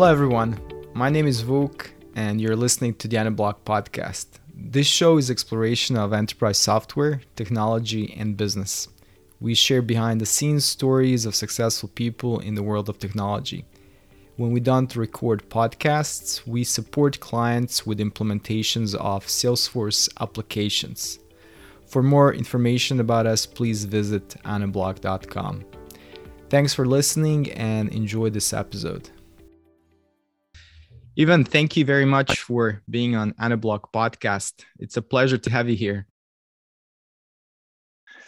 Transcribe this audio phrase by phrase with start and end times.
[0.00, 0.58] Hello, everyone.
[0.94, 4.28] My name is Vuk, and you're listening to the Anablock podcast.
[4.56, 8.88] This show is exploration of enterprise software, technology, and business.
[9.40, 13.66] We share behind the scenes stories of successful people in the world of technology.
[14.38, 21.18] When we don't record podcasts, we support clients with implementations of Salesforce applications.
[21.84, 25.66] For more information about us, please visit anablock.com.
[26.48, 29.10] Thanks for listening and enjoy this episode.
[31.20, 34.64] Ivan, thank you very much for being on Anablock podcast.
[34.78, 36.06] It's a pleasure to have you here.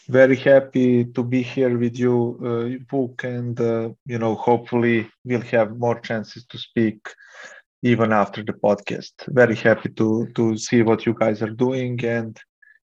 [0.09, 5.41] Very happy to be here with you, uh, Vuk, and uh, you know, hopefully we'll
[5.41, 6.99] have more chances to speak
[7.83, 9.13] even after the podcast.
[9.29, 12.39] Very happy to to see what you guys are doing, and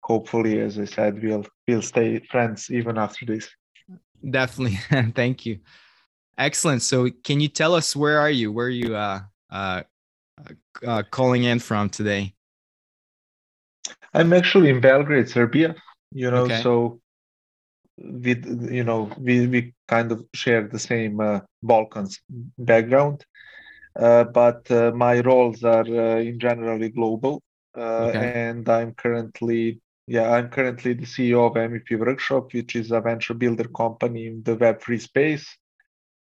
[0.04, 3.48] hopefully, as I said, we'll we'll stay friends even after this.
[4.30, 4.78] Definitely,
[5.16, 5.58] thank you.
[6.36, 6.82] Excellent.
[6.82, 8.52] So, can you tell us where are you?
[8.52, 9.82] Where are you uh, uh,
[10.86, 12.34] uh, calling in from today?
[14.14, 15.74] I'm actually in Belgrade, Serbia.
[16.12, 16.62] You know, okay.
[16.62, 17.00] so
[17.98, 22.20] with you know we we kind of share the same uh, Balkans
[22.58, 23.24] background,
[23.96, 27.42] uh, but uh, my roles are uh, in generally global,
[27.76, 28.32] uh, okay.
[28.48, 33.34] and I'm currently yeah I'm currently the CEO of MVP Workshop, which is a venture
[33.34, 35.56] builder company in the Web3 space,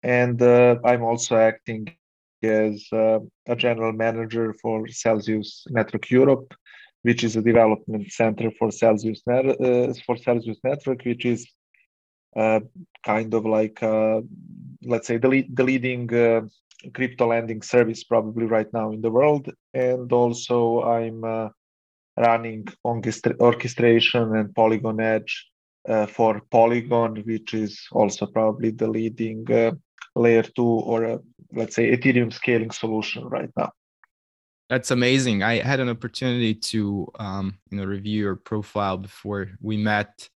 [0.02, 1.96] and uh, I'm also acting
[2.44, 6.53] as uh, a general manager for Celsius Network Europe,
[7.03, 11.47] which is a development center for Celsius net, uh, for Celsius Network, which is
[12.36, 12.59] uh,
[13.06, 14.22] kind of like uh,
[14.83, 16.41] let's say the, the leading uh,
[16.94, 21.50] crypto lending service probably right now in the world, and also I'm uh,
[22.17, 25.47] running orchestration and Polygon Edge
[26.09, 29.45] for Polygon, which is also probably the leading
[30.16, 31.22] layer two or
[31.56, 33.72] let's say Ethereum scaling solution right now.
[34.70, 35.44] That's amazing.
[35.44, 40.28] I had an opportunity to um, you know review your profile before we met,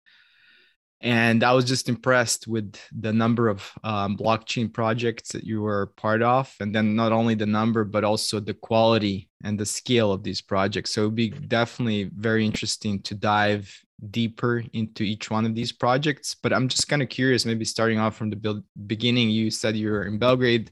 [1.02, 5.88] and I was just impressed with the number of um, blockchain projects that you were
[5.98, 10.12] part of, and then not only the number but also the quality and the scale
[10.12, 10.94] of these projects.
[10.94, 13.74] So it'd be definitely very interesting to dive
[14.12, 16.36] deeper into each one of these projects.
[16.36, 19.92] But I'm just kind of curious, maybe starting off from the beginning, you said you
[19.92, 20.72] were in Belgrade.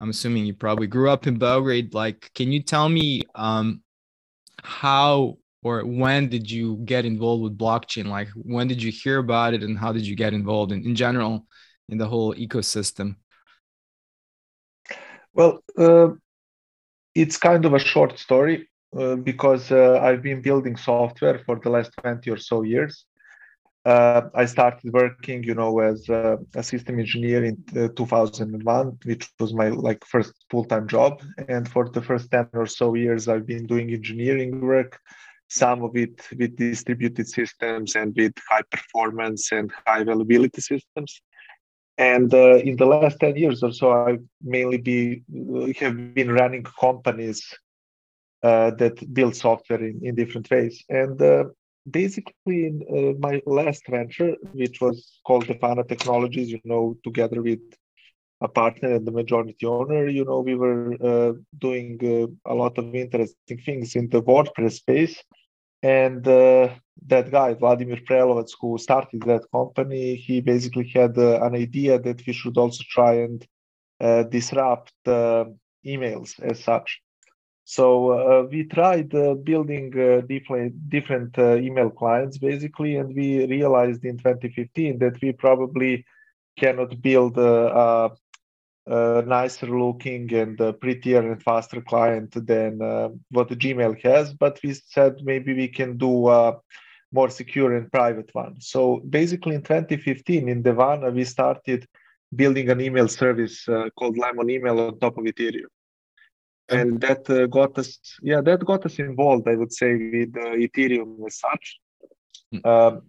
[0.00, 1.94] I'm assuming you probably grew up in Belgrade.
[1.94, 3.82] Like, can you tell me um,
[4.62, 8.06] how or when did you get involved with blockchain?
[8.06, 10.94] Like, when did you hear about it and how did you get involved in, in
[10.94, 11.46] general
[11.88, 13.16] in the whole ecosystem?
[15.34, 16.08] Well, uh,
[17.14, 18.70] it's kind of a short story.
[18.96, 23.06] Uh, because uh, I've been building software for the last 20 or so years.
[23.84, 27.64] Uh, I started working, you know, as a, a system engineer in
[27.96, 31.22] 2001, which was my like first full-time job.
[31.48, 34.98] And for the first 10 or so years, I've been doing engineering work,
[35.48, 41.22] some of it with distributed systems and with high performance and high availability systems.
[41.96, 45.22] And uh, in the last 10 years or so, I mainly be
[45.78, 47.42] have been running companies
[48.42, 50.82] uh, that build software in, in different ways.
[50.88, 51.44] And uh,
[51.88, 57.60] basically, in uh, my last venture, which was called Devana Technologies, you know, together with
[58.40, 62.78] a partner and the majority owner, you know, we were uh, doing uh, a lot
[62.78, 65.22] of interesting things in the WordPress space.
[65.82, 66.74] And uh,
[67.06, 72.32] that guy, Vladimir Prelovac, who started that company, he basically had an idea that we
[72.32, 73.46] should also try and
[74.30, 77.00] disrupt emails as such.
[77.76, 84.04] So uh, we tried uh, building uh, different different email clients basically, and we realized
[84.04, 86.04] in 2015 that we probably
[86.58, 88.10] cannot build a,
[88.88, 92.72] a nicer looking and prettier and faster client than
[93.30, 94.34] what Gmail has.
[94.34, 96.56] But we said maybe we can do a
[97.12, 98.60] more secure and private one.
[98.60, 101.86] So basically, in 2015 in Devana, we started
[102.34, 105.70] building an email service uh, called Lemon Email on top of Ethereum
[106.70, 110.54] and that uh, got us yeah that got us involved i would say with uh,
[110.64, 111.80] ethereum as such
[112.54, 112.60] mm.
[112.64, 113.00] uh,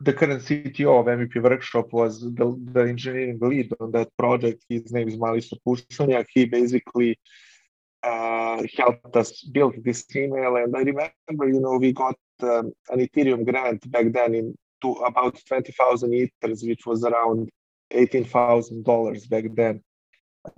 [0.00, 4.92] the current cto of mvp workshop was the, the engineering lead on that project his
[4.92, 6.26] name is Malisa Pusonjak.
[6.34, 7.18] he basically
[8.02, 12.98] uh, helped us build this email and i remember you know we got um, an
[13.06, 17.50] ethereum grant back then in to about 20000 ethers which was around
[17.92, 19.82] $18000 back then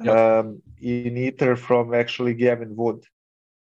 [0.08, 3.04] um, in Ether from actually Gavin Wood.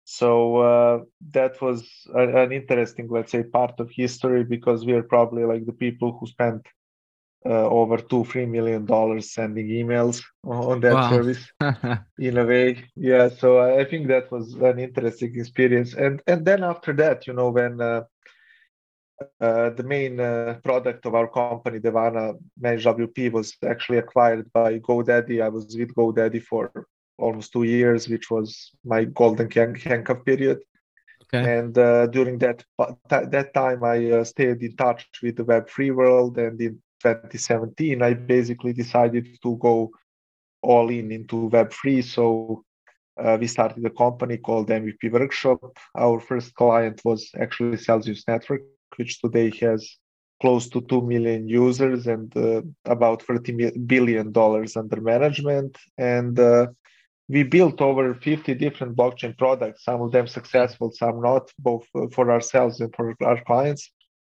[0.05, 0.99] So uh,
[1.31, 5.67] that was a, an interesting, let's say, part of history because we are probably like
[5.67, 6.67] the people who spent
[7.47, 11.11] uh, over two three million dollars sending emails on that wow.
[11.11, 11.51] service
[12.19, 16.63] in a way yeah so i think that was an interesting experience and and then
[16.63, 18.03] after that you know when uh,
[19.41, 25.43] uh, the main uh, product of our company, Devana ManageWP, was actually acquired by GoDaddy.
[25.43, 26.87] I was with GoDaddy for
[27.19, 30.59] almost two years, which was my golden handcuff period.
[31.33, 31.59] Okay.
[31.59, 32.65] And uh, during that
[33.09, 38.15] that time, I uh, stayed in touch with the Web3 world, and in 2017, I
[38.15, 39.91] basically decided to go
[40.63, 42.03] all in into Web3.
[42.03, 42.65] So
[43.17, 45.79] uh, we started a company called MVP Workshop.
[45.97, 48.63] Our first client was actually Celsius Network,
[48.97, 49.99] which today has
[50.41, 55.77] close to 2 million users and uh, about 30 billion dollars under management.
[55.99, 56.69] And uh,
[57.29, 62.07] we built over 50 different blockchain products some of them successful some not both uh,
[62.13, 63.93] for ourselves and for our clients.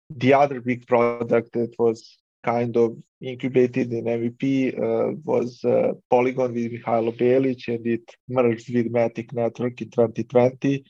[0.09, 6.55] The other big product that was kind of incubated in MVP uh, was uh, Polygon
[6.55, 10.85] with Mihailo Bjelic and it merged with Matic Network in 2020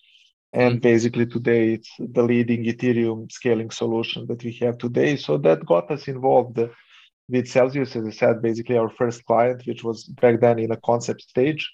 [0.57, 5.15] and basically today it's the leading ethereum scaling solution that we have today.
[5.17, 6.59] So that got us involved
[7.29, 10.81] with celsius as i said basically our first client which was back then in a
[10.91, 11.71] concept stage.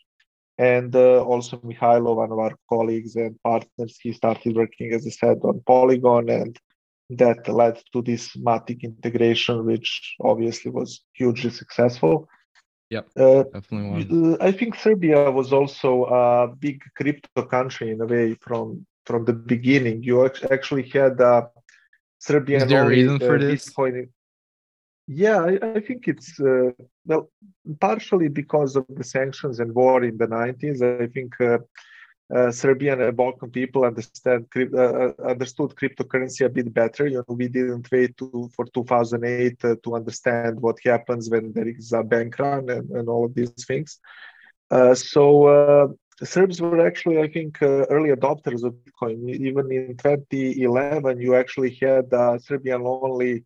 [0.59, 5.11] And uh, also Mihailo, one of our colleagues and partners, he started working, as I
[5.11, 6.59] said, on Polygon, and
[7.11, 12.29] that led to this Matic integration, which obviously was hugely successful.
[12.93, 14.37] Yep, uh, definitely one.
[14.43, 19.33] I think Serbia was also a big crypto country in a way from from the
[19.33, 20.03] beginning.
[20.03, 21.47] You actually had uh,
[22.19, 22.61] Serbian.
[22.63, 23.71] Is there a reason for uh, this?
[23.71, 24.09] Bitcoin.
[25.09, 26.73] Yeah, I, I think it's uh,
[27.07, 27.31] well
[27.81, 30.79] partially because of the sanctions and war in the 90s.
[30.83, 31.59] I think uh,
[32.35, 37.07] uh, Serbian and Balkan people understand uh, uh, understood cryptocurrency a bit better.
[37.07, 41.69] You know, we didn't wait to, for 2008 uh, to understand what happens when there
[41.69, 43.99] is a bank run and, and all of these things.
[44.71, 45.89] Uh, so uh,
[46.25, 49.29] Serbs were actually, I think, early adopters of Bitcoin.
[49.29, 53.45] Even in 2011, you actually had a Serbian only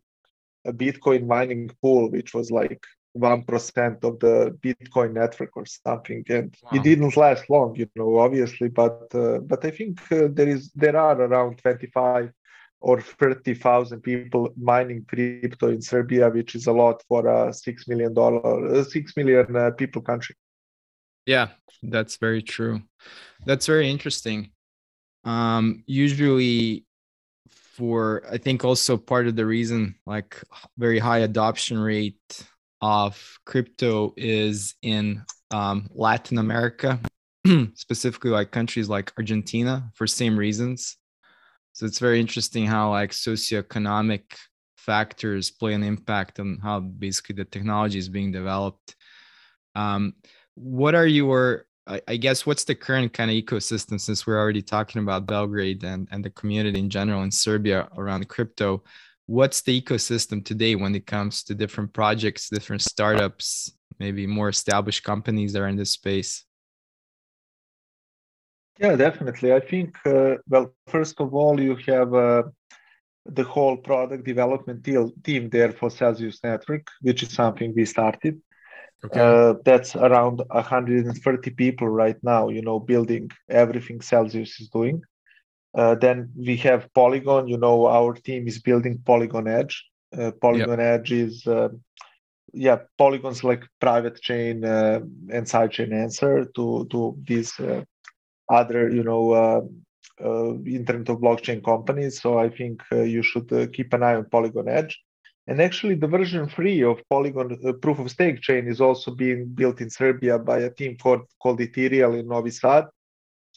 [0.65, 2.83] Bitcoin mining pool, which was like
[3.19, 6.69] one percent of the Bitcoin network or something, and wow.
[6.73, 8.69] it didn't last long, you know, obviously.
[8.69, 12.31] But uh, but I think uh, there is there are around twenty five
[12.79, 17.87] or thirty thousand people mining crypto in Serbia, which is a lot for a six
[17.87, 20.35] million dollar uh, six million uh, people country.
[21.25, 21.49] Yeah,
[21.83, 22.81] that's very true.
[23.45, 24.51] That's very interesting.
[25.23, 26.85] Um, usually
[27.77, 30.41] for i think also part of the reason like
[30.79, 32.47] very high adoption rate
[32.81, 36.99] of crypto is in um, Latin America,
[37.75, 40.97] specifically like countries like Argentina for same reasons.
[41.73, 44.23] So it's very interesting how like socioeconomic
[44.77, 48.95] factors play an impact on how basically the technology is being developed.
[49.75, 50.13] Um,
[50.55, 51.67] what are your
[52.07, 56.07] I guess what's the current kind of ecosystem since we're already talking about Belgrade and,
[56.11, 58.83] and the community in general in Serbia around crypto?
[59.27, 65.03] What's the ecosystem today when it comes to different projects, different startups, maybe more established
[65.03, 66.45] companies that are in this space?
[68.79, 69.53] Yeah, definitely.
[69.53, 72.43] I think, uh, well, first of all, you have uh,
[73.25, 74.83] the whole product development
[75.23, 78.39] team there for Celsius Network, which is something we started.
[79.03, 79.19] Okay.
[79.19, 85.01] Uh, that's around 130 people right now, you know, building everything Celsius is doing.
[85.77, 87.47] Uh, then we have Polygon.
[87.47, 89.85] You know, our team is building Polygon Edge.
[90.17, 91.01] Uh, Polygon yep.
[91.01, 91.69] Edge is, uh,
[92.51, 97.83] yeah, Polygon's like private chain uh, and sidechain answer to to these uh,
[98.49, 99.61] other, you know, uh,
[100.65, 102.19] Internet of blockchain companies.
[102.21, 104.99] So I think you should keep an eye on Polygon Edge.
[105.45, 107.49] And actually, the version three of Polygon
[107.83, 111.61] proof of stake chain is also being built in Serbia by a team called called
[111.61, 112.85] Ethereal in Novi Sad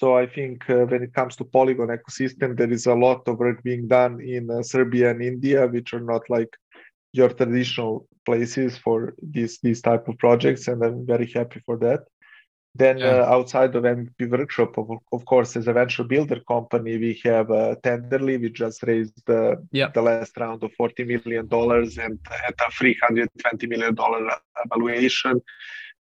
[0.01, 3.39] so I think uh, when it comes to Polygon ecosystem, there is a lot of
[3.39, 6.57] work being done in uh, Serbia and India, which are not like
[7.13, 12.01] your traditional places for these these type of projects, and I'm very happy for that.
[12.75, 13.09] Then yeah.
[13.09, 17.51] uh, outside of MVP Workshop, of, of course, as a venture builder company, we have
[17.51, 18.39] uh, Tenderly.
[18.39, 19.93] We just raised uh, yep.
[19.93, 24.23] the last round of forty million dollars and at a three hundred twenty million dollar
[24.73, 25.43] valuation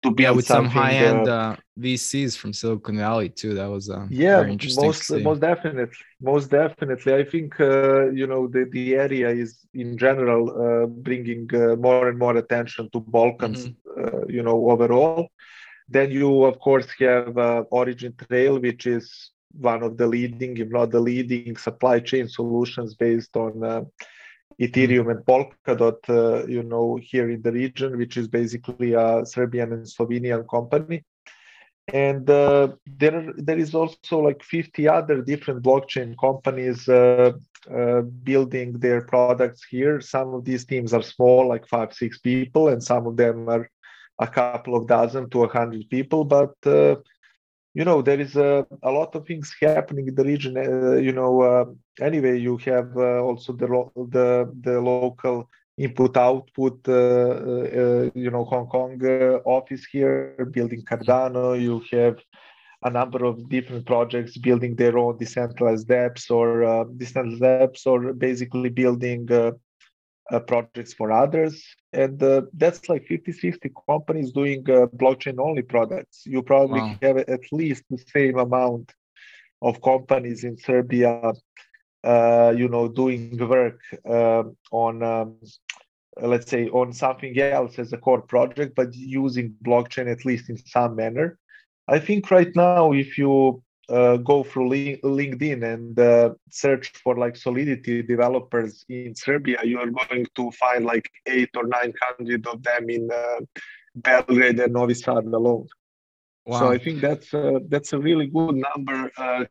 [0.03, 3.55] to build yeah, with some high end uh, VCs from Silicon Valley too.
[3.55, 4.43] That was uh, yeah,
[4.77, 7.15] most most definitely, most definitely.
[7.15, 12.09] I think uh, you know the the area is in general uh, bringing uh, more
[12.09, 13.69] and more attention to Balkans.
[13.69, 14.05] Mm-hmm.
[14.05, 15.29] Uh, you know overall.
[15.89, 17.35] Then you of course have
[17.81, 23.35] OriginTrail, which is one of the leading, if not the leading, supply chain solutions based
[23.37, 23.89] on
[24.61, 29.73] Ethereum and Polkadot, uh, you know, here in the region, which is basically a Serbian
[29.73, 31.05] and Slovenian company.
[31.93, 37.33] And uh, there, there is also like 50 other different blockchain companies uh,
[37.75, 40.01] uh, building their products here.
[40.01, 43.71] Some of these teams are small, like five, six people, and some of them are
[44.19, 46.25] a couple of dozen to a hundred people.
[46.25, 46.97] But uh,
[47.75, 51.13] you know there is a, a lot of things happening in the region uh, you
[51.13, 51.65] know uh,
[52.01, 53.67] anyway you have uh, also the
[54.11, 60.83] the the local input output uh, uh, you know hong kong uh, office here building
[60.83, 62.19] cardano you have
[62.83, 68.69] a number of different projects building their own decentralized apps or decentralized apps or basically
[68.69, 69.27] building
[70.31, 71.65] uh, projects for others.
[71.93, 76.23] And uh, that's like 50 50 companies doing uh, blockchain only products.
[76.27, 76.97] You probably wow.
[77.03, 78.93] have at least the same amount
[79.63, 81.33] of companies in Serbia,
[82.05, 85.37] uh, you know, doing work um, on, um,
[86.21, 90.57] let's say, on something else as a core project, but using blockchain at least in
[90.57, 91.39] some manner.
[91.89, 97.37] I think right now, if you uh, go through LinkedIn and uh, search for like
[97.37, 102.63] Solidity developers in Serbia, you are going to find like eight or nine hundred of
[102.63, 103.41] them in uh,
[103.95, 105.67] Belgrade and Novi Sad alone.
[106.45, 106.59] Wow.
[106.61, 109.45] So I think that's uh, that's a really good number uh,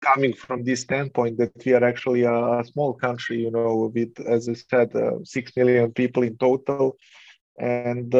[0.00, 4.20] coming from this standpoint that we are actually a, a small country, you know, with
[4.20, 6.96] as I said, uh, six million people in total,
[7.58, 8.12] and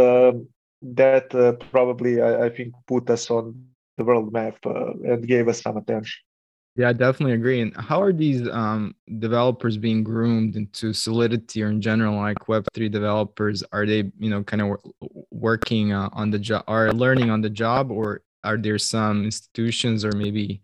[0.82, 3.69] that probably I, I think put us on
[4.00, 6.18] the world map uh, and gave us some attention.
[6.76, 7.60] Yeah, I definitely agree.
[7.60, 12.90] And how are these um, developers being groomed into Solidity or in general, like Web3
[12.90, 13.62] developers?
[13.72, 14.78] Are they, you know, kind of
[15.30, 20.04] working uh, on the job or learning on the job, or are there some institutions
[20.04, 20.62] or maybe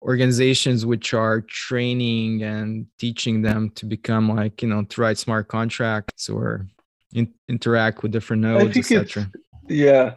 [0.00, 5.48] organizations which are training and teaching them to become like, you know, to write smart
[5.48, 6.66] contracts or
[7.12, 9.30] in- interact with different nodes, etc.?
[9.68, 10.14] Yeah,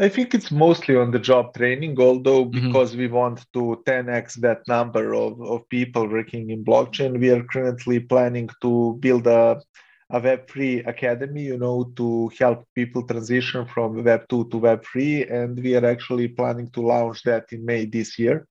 [0.00, 2.68] I think it's mostly on the job training, although mm-hmm.
[2.68, 7.42] because we want to 10x that number of, of people working in blockchain, we are
[7.42, 9.60] currently planning to build a,
[10.08, 15.30] a Web3 academy, you know, to help people transition from Web2 to Web3.
[15.30, 18.46] And we are actually planning to launch that in May this year.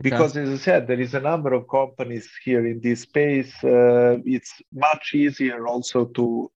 [0.00, 0.48] Because, okay.
[0.48, 3.52] as I said, there is a number of companies here in this space.
[3.64, 6.52] Uh, it's much easier also to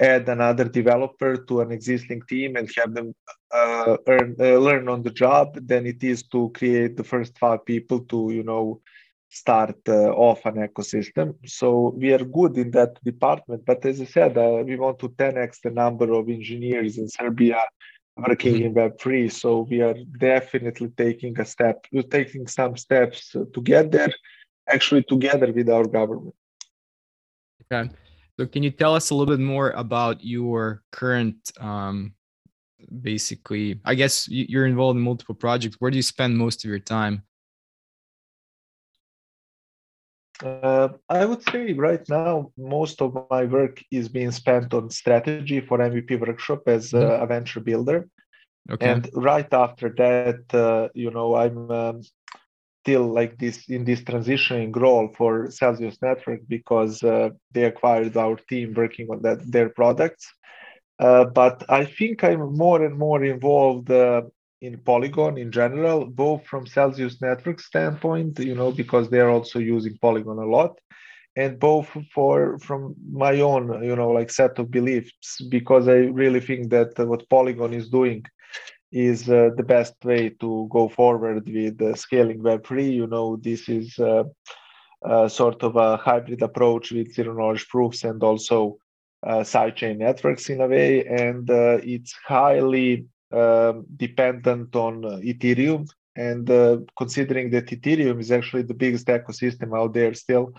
[0.00, 3.14] add another developer to an existing team and have them
[3.52, 7.64] uh, earn, uh, learn on the job than it is to create the first five
[7.66, 8.80] people to you know
[9.28, 11.34] start uh, off an ecosystem.
[11.46, 15.08] So we are good in that department but as i said uh, we want to
[15.08, 17.60] 10x the number of engineers in serbia
[18.16, 18.78] working mm-hmm.
[18.78, 23.92] in web3 so we are definitely taking a step we're taking some steps to get
[23.92, 24.12] there
[24.68, 26.34] actually together with our government.
[27.64, 27.90] Okay
[28.40, 32.14] so can you tell us a little bit more about your current um,
[33.02, 36.78] basically i guess you're involved in multiple projects where do you spend most of your
[36.78, 37.22] time
[40.42, 45.60] uh, i would say right now most of my work is being spent on strategy
[45.60, 47.22] for mvp workshop as mm-hmm.
[47.22, 48.08] a venture builder
[48.70, 48.88] okay.
[48.88, 52.00] and right after that uh, you know i'm um,
[52.80, 58.36] still like this in this transitioning role for Celsius Network because uh, they acquired our
[58.48, 60.24] team working on that their products.
[60.98, 64.22] Uh, but I think I'm more and more involved uh,
[64.60, 69.96] in Polygon in general, both from Celsius Network standpoint, you know, because they're also using
[70.02, 70.78] Polygon a lot,
[71.36, 76.40] and both for from my own, you know, like set of beliefs, because I really
[76.40, 78.24] think that what Polygon is doing
[78.92, 82.92] is uh, the best way to go forward with uh, scaling Web3.
[82.92, 88.22] You know, this is uh, sort of a hybrid approach with zero knowledge proofs and
[88.22, 88.78] also
[89.22, 95.88] uh, sidechain networks in a way, and uh, it's highly um, dependent on Ethereum.
[96.16, 100.52] And uh, considering that Ethereum is actually the biggest ecosystem out there still,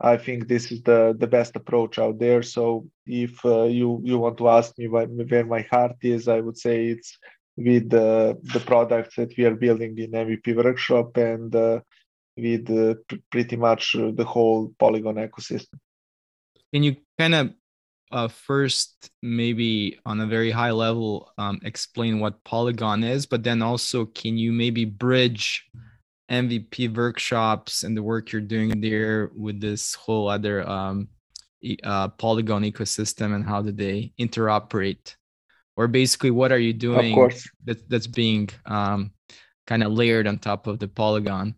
[0.00, 2.42] I think this is the, the best approach out there.
[2.42, 6.86] So if you you want to ask me where my heart is, I would say
[6.86, 7.18] it's
[7.56, 11.80] with uh, the products that we are building in MVP workshop and uh,
[12.36, 15.78] with uh, pr- pretty much the whole Polygon ecosystem.
[16.72, 17.50] Can you kind of
[18.12, 23.62] uh, first, maybe on a very high level, um, explain what Polygon is, but then
[23.62, 25.68] also can you maybe bridge
[26.30, 31.08] MVP workshops and the work you're doing there with this whole other um,
[31.82, 35.16] uh, Polygon ecosystem and how do they interoperate?
[35.80, 37.14] Or basically what are you doing
[37.64, 39.10] that, that's being um,
[39.66, 41.54] kind of layered on top of the polygon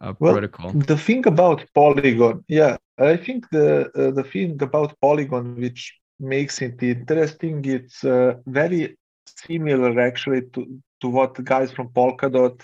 [0.00, 0.70] uh, well, protocol.
[0.70, 5.82] The thing about Polygon, yeah, I think the uh, the thing about Polygon which
[6.20, 10.60] makes it interesting, it's uh, very similar actually to
[11.00, 12.60] to what guys from Polkadot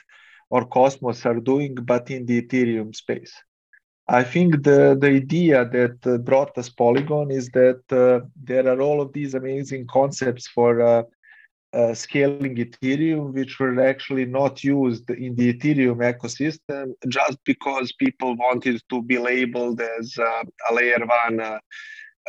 [0.51, 3.35] or Cosmos are doing, but in the Ethereum space.
[4.09, 8.81] I think the, the idea that uh, brought us Polygon is that uh, there are
[8.81, 11.03] all of these amazing concepts for uh,
[11.73, 18.37] uh scaling Ethereum, which were actually not used in the Ethereum ecosystem just because people
[18.37, 21.59] wanted to be labeled as uh, a layer one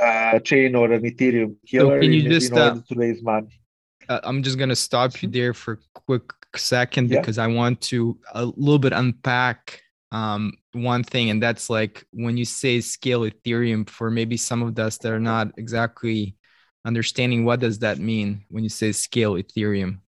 [0.01, 3.59] uh, chain or an Ethereum killer so in, just, in, order to raise money.
[4.07, 7.19] I'm just going to stop you there for a quick second yeah.
[7.19, 9.81] because I want to a little bit unpack
[10.15, 14.79] um, one thing, and that's like when you say scale Ethereum for maybe some of
[14.79, 16.37] us that are not exactly
[16.85, 19.99] understanding what does that mean when you say scale Ethereum.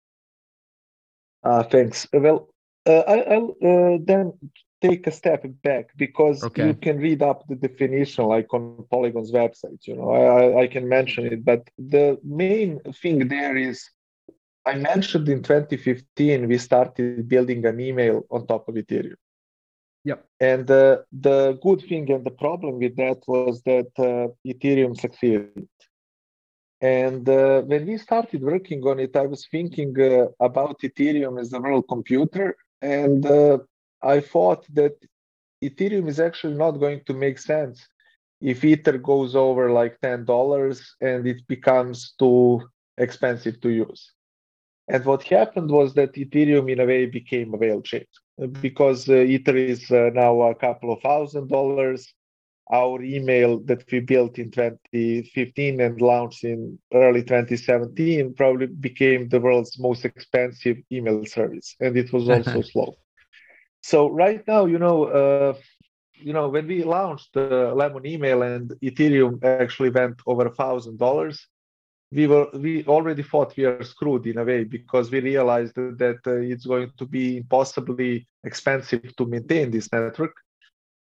[1.42, 2.06] Uh, thanks.
[2.12, 2.48] Well,
[2.86, 4.32] uh, I, will uh, then
[4.80, 6.68] take a step back because okay.
[6.68, 9.88] you can read up the definition like on Polygon's website.
[9.88, 13.90] You know, I, I can mention it, but the main thing there is
[14.64, 19.16] I mentioned in 2015 we started building an email on top of Ethereum.
[20.06, 20.24] Yep.
[20.38, 25.66] And uh, the good thing and the problem with that was that uh, Ethereum succeeded.
[26.80, 31.52] And uh, when we started working on it, I was thinking uh, about Ethereum as
[31.52, 32.54] a world computer.
[32.80, 33.58] And uh,
[34.00, 34.94] I thought that
[35.60, 37.84] Ethereum is actually not going to make sense
[38.40, 42.62] if Ether goes over like $10 and it becomes too
[42.96, 44.12] expensive to use.
[44.86, 48.06] And what happened was that Ethereum, in a way, became a whale chain
[48.52, 52.12] because uh, Ether is uh, now a couple of thousand dollars.
[52.72, 59.40] Our email that we built in 2015 and launched in early 2017 probably became the
[59.40, 62.96] world's most expensive email service, and it was also slow.
[63.82, 65.54] So right now, you know, uh,
[66.14, 70.98] you know, when we launched the Lemon email and Ethereum actually went over a thousand
[70.98, 71.46] dollars,
[72.12, 76.20] we were we already thought we are screwed in a way because we realized that
[76.26, 80.34] uh, it's going to be impossibly expensive to maintain this network.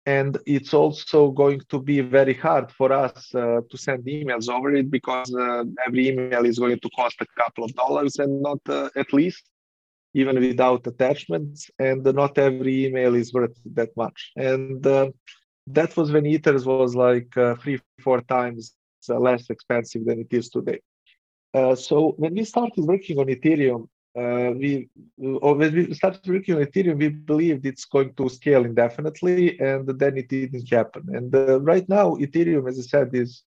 [0.06, 4.74] And it's also going to be very hard for us uh, to send emails over
[4.74, 8.60] it because uh, every email is going to cost a couple of dollars and not
[8.68, 9.48] uh, at least
[10.12, 11.70] even without attachments.
[11.78, 14.30] And not every email is worth that much.
[14.36, 15.08] And uh,
[15.68, 18.74] that was when ethers was like uh, three four times
[19.10, 20.80] uh, less expensive than it is today.
[21.52, 24.88] Uh, so when we started working on Ethereum, uh, we
[25.20, 29.88] or when we started working on Ethereum, we believed it's going to scale indefinitely, and
[29.98, 31.04] then it didn't happen.
[31.12, 33.42] And uh, right now, Ethereum, as I said, is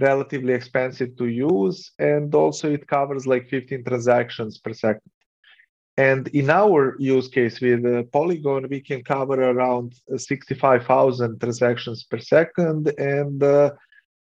[0.00, 5.10] relatively expensive to use, and also it covers like 15 transactions per second.
[5.96, 12.18] And in our use case with uh, Polygon, we can cover around 65,000 transactions per
[12.18, 13.72] second, and uh,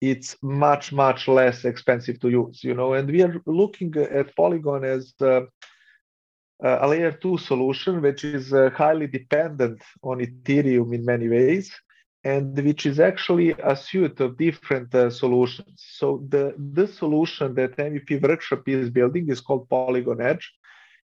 [0.00, 4.84] it's much much less expensive to use you know and we are looking at polygon
[4.84, 5.40] as uh,
[6.62, 11.72] a layer 2 solution which is uh, highly dependent on ethereum in many ways
[12.24, 15.84] and which is actually a suite of different uh, solutions.
[15.98, 20.52] So the the solution that mvp workshop is building is called polygon edge.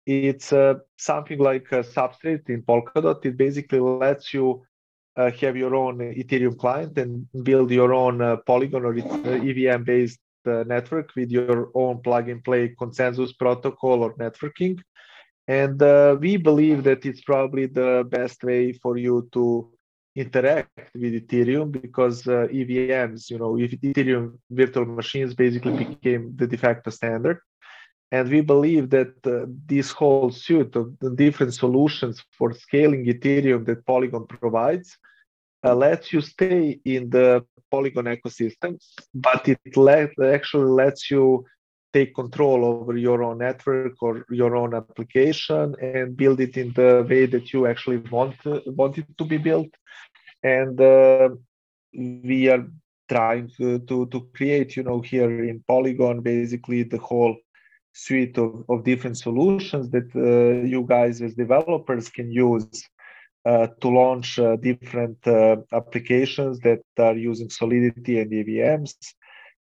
[0.06, 3.24] It's uh, something like a substrate in polkadot.
[3.26, 4.64] It basically lets you
[5.16, 10.20] uh, have your own Ethereum client and build your own uh, Polygon or EVM based
[10.46, 14.80] uh, network with your own plug and play consensus protocol or networking.
[15.48, 19.72] And uh, we believe that it's probably the best way for you to
[20.16, 26.48] interact with Ethereum because uh, EVMs, you know, if Ethereum virtual machines basically became the
[26.48, 27.40] de facto standard.
[28.14, 33.88] And we believe that uh, this whole suite of different solutions for scaling Ethereum that
[33.88, 35.00] Polygon provides
[35.66, 38.72] uh, lets you stay in the Polygon ecosystem,
[39.16, 41.44] but it let, actually lets you
[41.92, 47.04] take control over your own network or your own application and build it in the
[47.10, 48.36] way that you actually want,
[48.80, 49.72] want it to be built.
[50.44, 51.30] And uh,
[51.94, 52.64] we are
[53.10, 57.36] trying to, to, to create, you know, here in Polygon, basically the whole
[57.94, 62.84] suite of, of different solutions that uh, you guys as developers can use
[63.46, 68.96] uh, to launch uh, different uh, applications that are using Solidity and EVMs,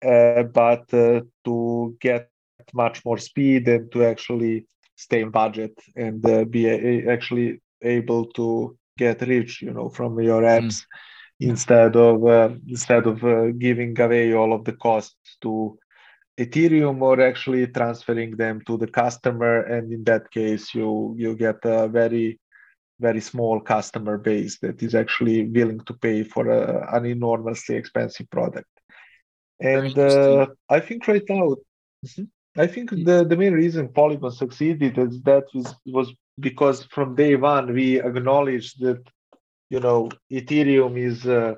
[0.05, 2.29] uh, but uh, to get
[2.75, 8.77] much more speed and to actually stay in budget and be a- actually able to
[8.99, 10.61] get rich, you know, from your mm.
[10.61, 10.83] apps.
[10.83, 11.49] Mm.
[11.49, 15.77] Instead of instead of giving away all of the costs to
[16.38, 19.62] Ethereum or actually transferring them to the customer.
[19.62, 22.38] And in that case, you you get a very
[23.01, 28.31] very small customer base that is actually willing to pay for a, an enormously expensive
[28.31, 28.68] product.
[29.61, 31.57] And uh, I think right now,
[32.07, 32.25] mm-hmm,
[32.57, 37.37] I think the, the main reason Polygon succeeded is that was, was because from day
[37.37, 39.03] one we acknowledged that
[39.71, 41.55] you know Ethereum is uh,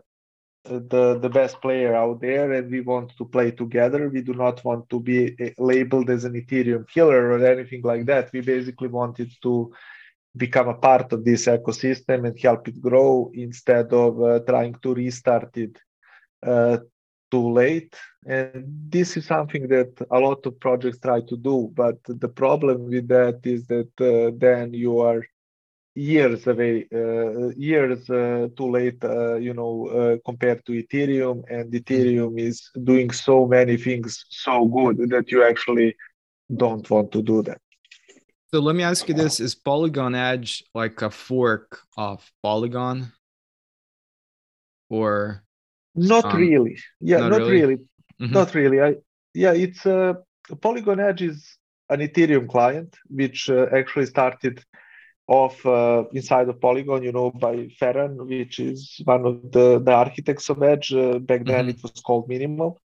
[0.65, 4.09] the the best player out there and we want to play together.
[4.09, 8.07] We do not want to be eh, labeled as an ethereum killer or anything like
[8.07, 8.33] that.
[8.33, 9.73] We basically wanted to
[10.37, 14.95] become a part of this ecosystem and help it grow instead of uh, trying to
[14.95, 15.79] restart it
[16.43, 16.79] uh,
[17.31, 17.95] too late.
[18.27, 22.87] And this is something that a lot of projects try to do but the problem
[22.89, 25.23] with that is that uh, then you are
[25.95, 31.45] years away, uh, years uh, too late, uh, you know, compared to Ethereum.
[31.49, 35.97] And Ethereum is doing so many things so good that you actually
[36.55, 37.61] don't want to do that.
[38.53, 43.13] So let me ask you this: Is Polygon Edge like a fork of Polygon,
[44.89, 45.43] or
[45.95, 46.79] not um, really?
[47.01, 47.61] Yeah, not, not really.
[47.61, 47.77] really.
[48.21, 48.33] Mm-hmm.
[48.33, 48.81] Not really.
[48.81, 48.95] I
[49.35, 50.11] yeah, it's a
[50.51, 51.59] uh, Polygon Edge is
[51.91, 54.65] an Ethereum client which uh, actually started
[55.29, 59.93] of uh, inside of Polygon, you know, by Ferran, which is one of the, the
[59.93, 60.93] architects of Edge.
[60.93, 61.71] Uh, back then, mm-hmm.
[61.71, 62.81] it was called Minimal.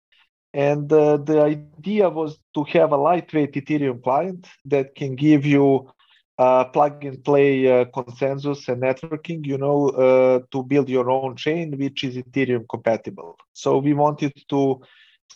[0.53, 5.90] And uh, the idea was to have a lightweight Ethereum client that can give you
[6.38, 11.37] uh, plug and play uh, consensus and networking, you know, uh, to build your own
[11.37, 13.37] chain, which is Ethereum compatible.
[13.53, 14.81] So we wanted to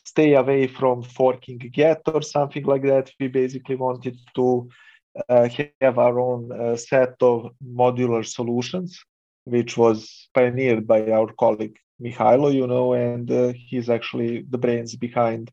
[0.05, 3.11] stay away from forking Geth or something like that.
[3.21, 4.69] We basically wanted to
[5.81, 9.03] have our own uh, set of modular solutions,
[9.45, 14.95] which was pioneered by our colleague Mihailo, you know, and uh, he's actually the brains
[14.97, 15.51] behind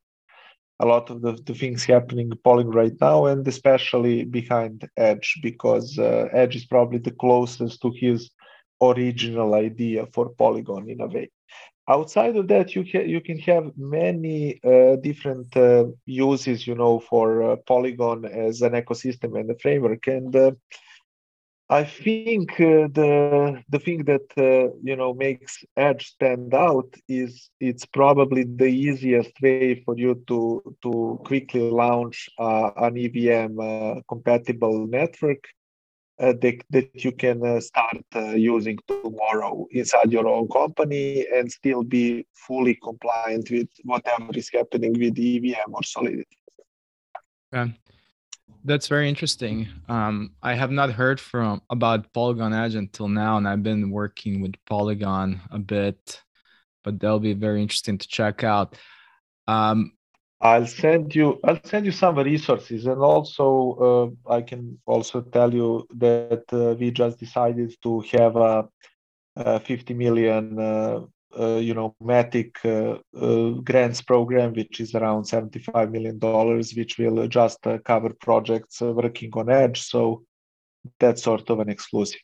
[0.80, 5.40] a lot of the, the things happening in Polygon right now, and especially behind Edge,
[5.42, 8.30] because uh, Edge is probably the closest to his
[8.82, 11.30] original idea for Polygon in a way
[11.88, 17.00] outside of that you can you can have many uh, different uh, uses you know
[17.00, 20.08] for uh, polygon as an ecosystem and a framework.
[20.08, 20.52] And uh,
[21.70, 27.50] i think uh, the the thing that uh, you know makes edge stand out is
[27.60, 30.40] it's probably the easiest way for you to
[30.84, 33.56] to quickly launch an evm
[34.08, 35.44] compatible network
[36.20, 41.52] uh, that, that you can uh, start uh, using tomorrow inside your own company and
[41.52, 46.38] still be fully compliant with whatever is happening with EVM or Solidity.
[48.64, 49.68] That's very interesting.
[49.88, 54.42] Um, I have not heard from about Polygon Edge until now, and I've been working
[54.42, 56.22] with Polygon a bit,
[56.84, 58.76] but that'll be very interesting to check out.
[59.48, 59.92] Um,
[60.42, 65.54] I'll send you I'll send you some resources and also uh, I can also tell
[65.54, 68.68] you that uh, we just decided to have a,
[69.38, 71.00] a 50 million uh,
[71.38, 76.98] uh you know Matic uh, uh, grants program which is around 75 million dollars which
[76.98, 79.82] will just cover projects working on edge.
[79.82, 80.24] So
[81.00, 82.22] that's sort of an exclusive.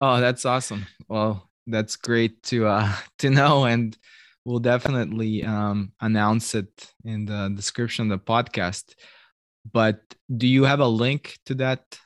[0.00, 0.86] Oh that's awesome.
[1.08, 3.64] Well that's great to to know.
[3.64, 3.96] And
[4.44, 8.94] we'll definitely um, announce it in the description of the podcast.
[9.70, 10.00] But
[10.34, 11.98] do you have a link to that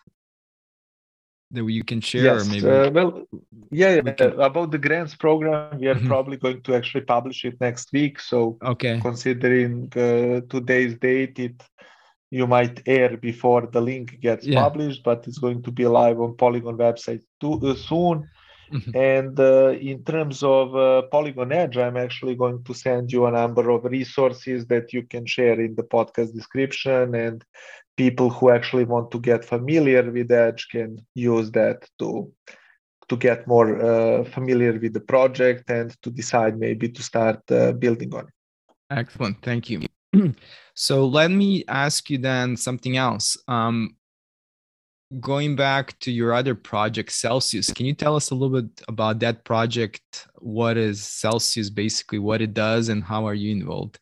[1.53, 2.25] that you can share?
[2.25, 2.47] Yes.
[2.47, 3.23] Or maybe uh, well,
[3.71, 4.13] yeah, yeah.
[4.13, 4.41] Can...
[4.41, 6.07] about the grants program, we are mm-hmm.
[6.07, 8.21] probably going to actually publish it next week.
[8.21, 11.63] So, okay, considering uh, today's date, it
[12.31, 14.61] you might air before the link gets yeah.
[14.61, 18.29] published, but it's going to be live on Polygon website too, uh, soon.
[18.73, 18.97] Mm-hmm.
[18.97, 23.31] And uh, in terms of uh, Polygon Edge, I'm actually going to send you a
[23.31, 27.15] number of resources that you can share in the podcast description.
[27.15, 27.45] And
[27.97, 32.31] people who actually want to get familiar with Edge can use that to
[33.09, 37.71] to get more uh, familiar with the project and to decide maybe to start uh,
[37.73, 38.35] building on it.
[38.91, 39.81] Excellent, thank you.
[40.75, 43.37] so let me ask you then something else.
[43.49, 43.96] Um,
[45.21, 49.21] going back to your other project celsius can you tell us a little bit about
[49.21, 50.27] that project?
[50.37, 53.99] What is celsius basically what it does and how are you involved?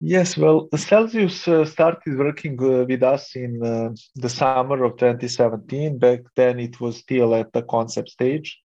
[0.00, 5.98] Yes well celsius uh, started working uh, with us in uh, the summer of 2017
[5.98, 8.58] back then it was still at the concept stage.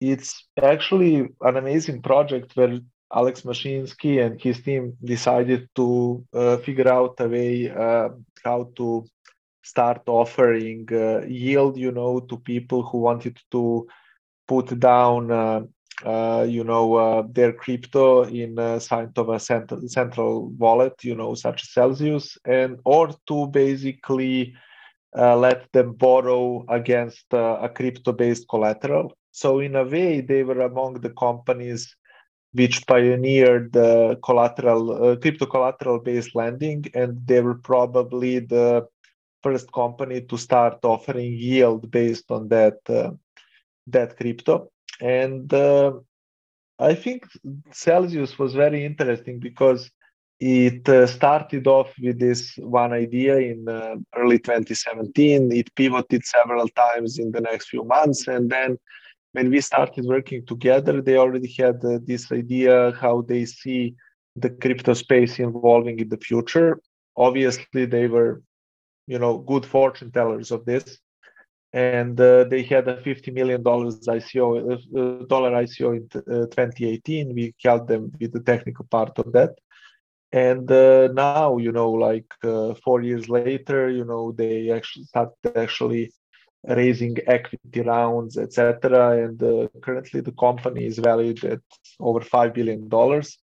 [0.00, 2.80] It's actually an amazing project where
[3.12, 8.08] Alex Mashinsky and his team decided to uh, figure out a way uh,
[8.44, 9.04] how to
[9.62, 13.86] start offering uh, yield, you know, to people who wanted to
[14.46, 15.62] put down, uh,
[16.04, 21.14] uh, you know, uh, their crypto in a side of a central, central wallet, you
[21.14, 24.54] know, such as Celsius, and or to basically
[25.14, 29.16] let them borrow against a crypto-based collateral.
[29.30, 31.94] So in a way, they were among the companies
[32.54, 38.86] which pioneered the collateral, uh, crypto collateral-based lending, and they were probably the
[39.42, 43.10] first company to start offering yield based on that uh,
[43.86, 44.70] that crypto.
[45.00, 45.92] And uh,
[46.78, 47.26] I think
[47.72, 49.90] Celsius was very interesting because
[50.40, 55.52] it uh, started off with this one idea in uh, early 2017.
[55.52, 58.26] It pivoted several times in the next few months.
[58.26, 58.78] And then
[59.34, 63.94] when we started working together, they already had uh, this idea how they see
[64.36, 66.80] the crypto space evolving in the future.
[67.16, 68.42] Obviously, they were,
[69.06, 70.98] you know, good fortune tellers of this
[71.74, 76.46] and uh, they had a 50 million dollars ICO uh, uh, dollar ICO in uh,
[76.46, 77.34] 2018.
[77.34, 79.58] We helped them with the technical part of that,
[80.30, 82.30] and uh, now you know, like
[82.84, 86.12] four years later, you know, they actually started actually
[86.68, 89.24] raising equity rounds, etc.
[89.24, 89.38] And
[89.82, 91.60] currently, the company is valued at
[92.00, 93.38] over five billion dollars.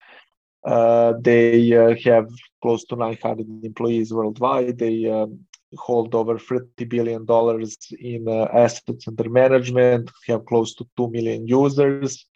[0.64, 1.68] they
[2.04, 2.28] have
[2.62, 4.78] close to 900 employees worldwide.
[4.78, 5.40] They um,
[5.76, 11.46] hold over 30 billion dollars in uh, assets under management, have close to 2 million
[11.46, 12.26] users.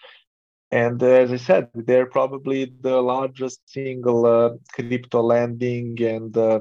[0.70, 6.60] And uh, as I said, they're probably the largest single uh, crypto lending and uh,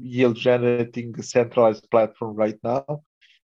[0.00, 3.02] yield generating centralized platform right now.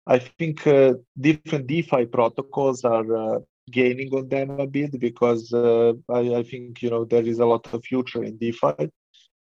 [0.07, 6.43] I think uh, different DeFi protocols are gaining on them a bit because I, I
[6.43, 8.91] think you know there is a lot of future in DeFi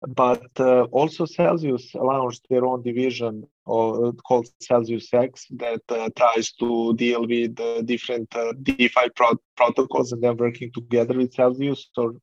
[0.06, 6.52] but uh, also Celsius launched their own division uh, called Celsius X that uh, tries
[6.52, 12.14] to deal with different uh, DeFi pro- protocols and then working together with Celsius or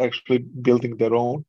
[0.00, 1.44] actually building their own.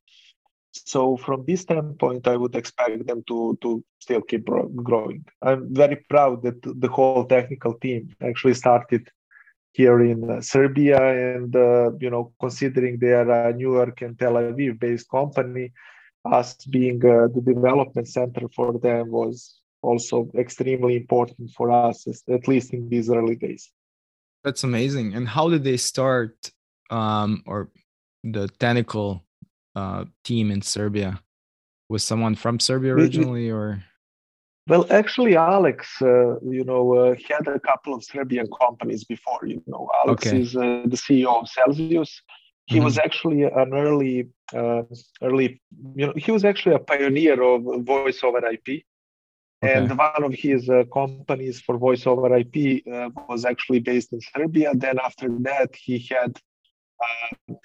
[0.73, 5.23] So from this standpoint, I would expect them to to still keep growing.
[5.41, 9.07] I'm very proud that the whole technical team actually started
[9.73, 10.99] here in Serbia.
[11.35, 15.71] And, uh, you know, considering they are a New York and Tel Aviv based company,
[16.25, 22.47] us being uh, the development center for them was also extremely important for us, at
[22.47, 23.71] least in these early days.
[24.43, 25.13] That's amazing.
[25.13, 26.51] And how did they start,
[26.89, 27.69] um, or
[28.23, 29.23] the technical
[29.75, 31.21] uh, team in Serbia?
[31.89, 33.83] Was someone from Serbia originally, or?
[34.67, 39.45] Well, actually, Alex, uh, you know, uh, had a couple of Serbian companies before.
[39.45, 40.41] You know, Alex okay.
[40.41, 42.21] is uh, the CEO of Celsius.
[42.65, 42.85] He mm-hmm.
[42.85, 44.83] was actually an early, uh,
[45.21, 45.61] early,
[45.95, 48.83] you know, he was actually a pioneer of voice over IP.
[49.63, 49.73] Okay.
[49.73, 54.21] And one of his uh, companies for voice over IP uh, was actually based in
[54.35, 54.71] Serbia.
[54.75, 56.39] Then after that, he had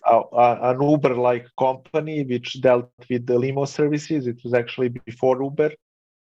[0.07, 4.27] an Uber-like company which dealt with the limo services.
[4.27, 5.73] It was actually before Uber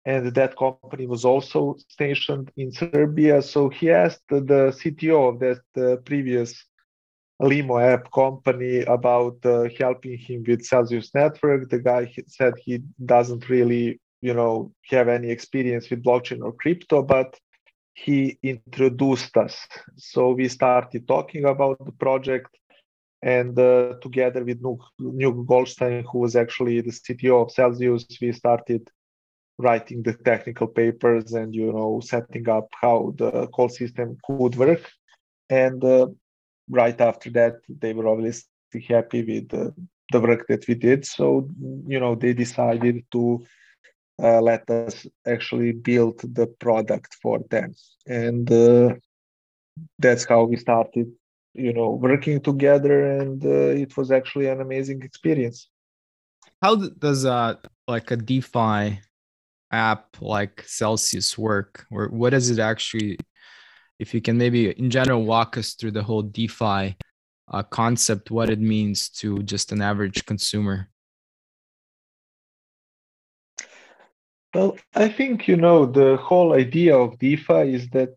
[0.06, 3.40] and that company was also stationed in Serbia.
[3.42, 6.64] So he asked the CTO of that previous
[7.40, 11.68] Limo app company about uh, helping him with Celsius network.
[11.68, 17.02] The guy said he doesn't really, you know, have any experience with blockchain or crypto,
[17.02, 17.38] but
[17.94, 19.66] he introduced us.
[19.96, 22.56] So we started talking about the project.
[23.24, 28.90] And uh, together with Nuke Goldstein, who was actually the CTO of Celsius, we started
[29.56, 34.92] writing the technical papers and you know setting up how the call system could work.
[35.48, 36.08] And uh,
[36.68, 39.74] right after that they were obviously happy with the,
[40.12, 41.06] the work that we did.
[41.06, 41.48] So
[41.86, 43.42] you know they decided to
[44.22, 47.74] uh, let us actually build the product for them.
[48.06, 48.96] And uh,
[49.98, 51.10] that's how we started
[51.54, 55.68] you know working together and uh, it was actually an amazing experience
[56.62, 57.54] how does uh
[57.86, 58.98] like a defi
[59.74, 61.86] app like Celsius work?
[61.90, 63.18] Or what does it actually,
[63.98, 66.96] if you can maybe in general walk us through the whole DeFi
[67.52, 70.88] uh, concept, what it means to just an average consumer?
[74.54, 78.12] Well, I think, you know, the whole idea of DeFi is that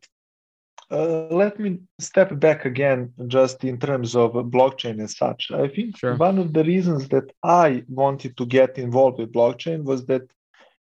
[0.89, 5.51] uh, let me step back again, just in terms of blockchain as such.
[5.51, 6.15] I think sure.
[6.15, 10.23] one of the reasons that I wanted to get involved with blockchain was that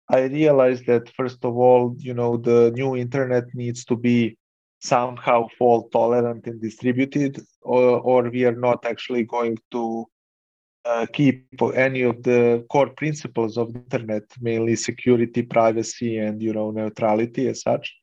[0.09, 4.39] I realized that first of all, you know, the new internet needs to be
[4.81, 10.07] somehow fault tolerant and distributed, or, or we are not actually going to
[10.85, 16.53] uh, keep any of the core principles of the internet, mainly security, privacy, and you
[16.53, 17.95] know neutrality as such.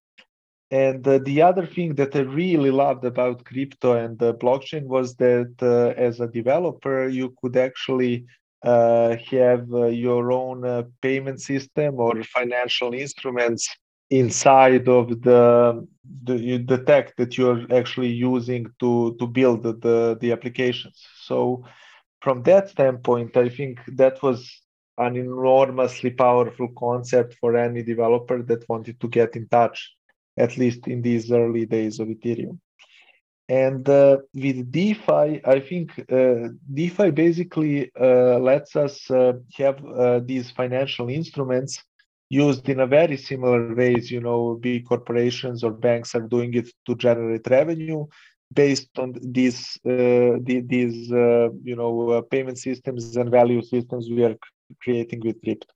[0.72, 5.54] And uh, the other thing that I really loved about crypto and blockchain was that
[5.62, 8.26] uh, as a developer, you could actually
[8.64, 13.70] uh, have uh, your own uh, payment system or financial instruments
[14.10, 15.88] inside of the,
[16.24, 21.06] the the tech that you're actually using to to build the the applications.
[21.22, 21.64] So
[22.22, 24.62] from that standpoint, I think that was
[24.98, 29.95] an enormously powerful concept for any developer that wanted to get in touch,
[30.38, 32.60] at least in these early days of Ethereum.
[33.48, 40.20] And uh, with DeFi, I think uh, DeFi basically uh, lets us uh, have uh,
[40.24, 41.84] these financial instruments
[42.30, 44.10] used in a very similar ways.
[44.10, 48.08] You know, big corporations or banks are doing it to generate revenue
[48.52, 54.36] based on these uh, these you know payment systems and value systems we are
[54.82, 55.75] creating with crypto.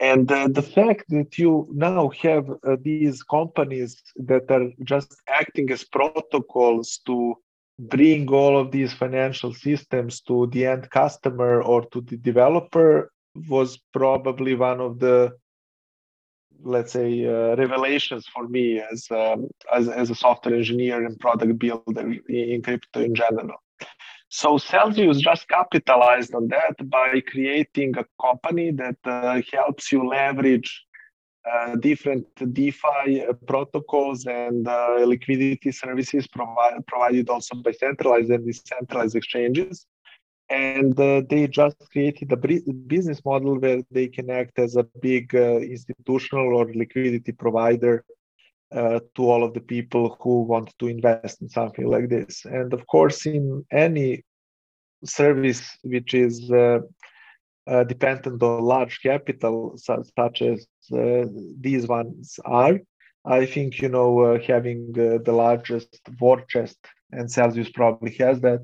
[0.00, 5.70] And uh, the fact that you now have uh, these companies that are just acting
[5.70, 7.36] as protocols to
[7.78, 13.12] bring all of these financial systems to the end customer or to the developer
[13.48, 15.32] was probably one of the
[16.62, 21.58] let's say uh, revelations for me as, um, as as a software engineer and product
[21.58, 23.56] builder in crypto in general
[24.34, 30.84] so Celsius just capitalized on that by creating a company that uh, helps you leverage
[31.48, 38.44] uh, different DeFi uh, protocols and uh, liquidity services provi- provided also by centralized and
[38.44, 39.86] decentralized exchanges.
[40.50, 45.32] And uh, they just created a business model where they can act as a big
[45.32, 48.04] uh, institutional or liquidity provider
[48.72, 52.44] uh, to all of the people who want to invest in something like this.
[52.44, 54.24] And of course, in any
[55.04, 56.80] service which is uh,
[57.66, 61.26] uh, dependent on large capital, such, such as uh,
[61.60, 62.80] these ones are,
[63.24, 66.78] I think you know uh, having the largest war chest,
[67.10, 68.60] and Celsius probably has that,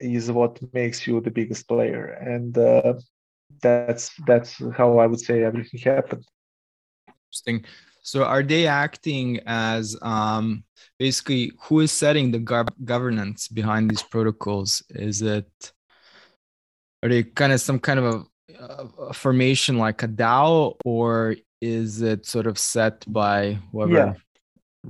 [0.00, 2.52] is what makes you the biggest player, and
[3.62, 6.24] that's that's how I would say everything happened.
[7.08, 7.64] Interesting.
[8.06, 10.62] So are they acting as um,
[10.96, 14.80] basically who is setting the gov- governance behind these protocols?
[14.90, 15.50] Is it
[17.02, 18.28] are they kind of some kind of
[18.60, 24.12] a, a formation like a DAO, or is it sort of set by whoever yeah.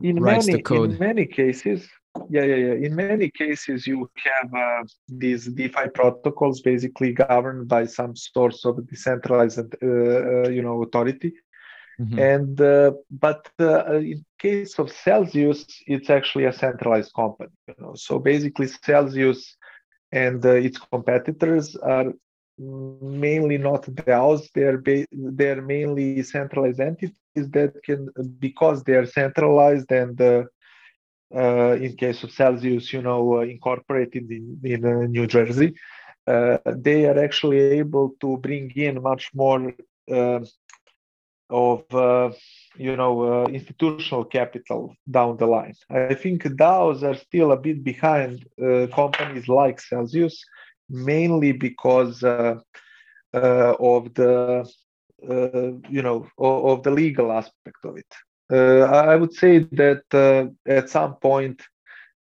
[0.02, 0.90] in writes many, the code?
[0.92, 1.88] In many cases,
[2.28, 2.86] yeah, yeah, yeah.
[2.86, 8.86] In many cases, you have uh, these DeFi protocols basically governed by some source of
[8.86, 11.32] decentralized, uh, uh, you know, authority
[12.00, 12.18] Mm-hmm.
[12.18, 17.50] And uh, but uh, in case of Celsius, it's actually a centralized company.
[17.68, 17.94] You know?
[17.94, 19.56] So basically, Celsius
[20.12, 22.12] and uh, its competitors are
[22.58, 24.50] mainly not DAOs.
[24.54, 30.44] They're ba- they're mainly centralized entities that can because they are centralized and uh,
[31.34, 35.74] uh, in case of Celsius, you know, uh, incorporated in, in New Jersey,
[36.26, 39.74] they are actually able to bring in much more
[41.50, 42.30] of uh,
[42.76, 45.74] you know uh, institutional capital down the line.
[45.90, 50.44] I think DAOs are still a bit behind uh, companies like Celsius,
[50.88, 52.56] mainly because uh,
[53.34, 54.68] uh, of the
[55.28, 58.12] uh, you know of, of, the legal aspect of it.
[58.50, 61.62] I would say that at some point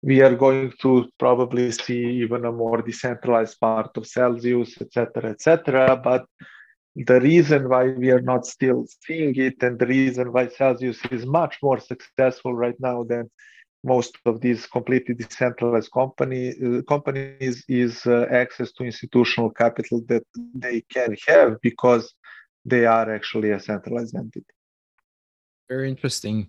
[0.03, 6.01] we are going to probably see even a more decentralized part of Celsius, etc., etc.
[6.03, 6.27] But
[6.95, 11.25] the reason why we are not still seeing it and the reason why Celsius is
[11.25, 13.31] much more successful right now than
[13.85, 20.23] most of these completely decentralized company uh, companies is uh, access to institutional capital that
[20.55, 22.15] they can have because
[22.65, 24.47] they are actually a centralized entity.
[25.69, 26.49] Very interesting.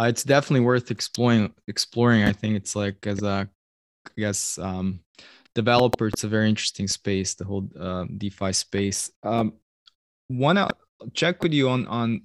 [0.00, 1.52] Uh, it's definitely worth exploring.
[1.68, 3.48] Exploring, I think it's like as a,
[4.06, 5.00] I guess, um,
[5.54, 9.10] developer, it's a very interesting space, the whole uh, DeFi space.
[9.22, 9.54] Um,
[10.28, 10.68] Want to
[11.12, 12.22] check with you on on,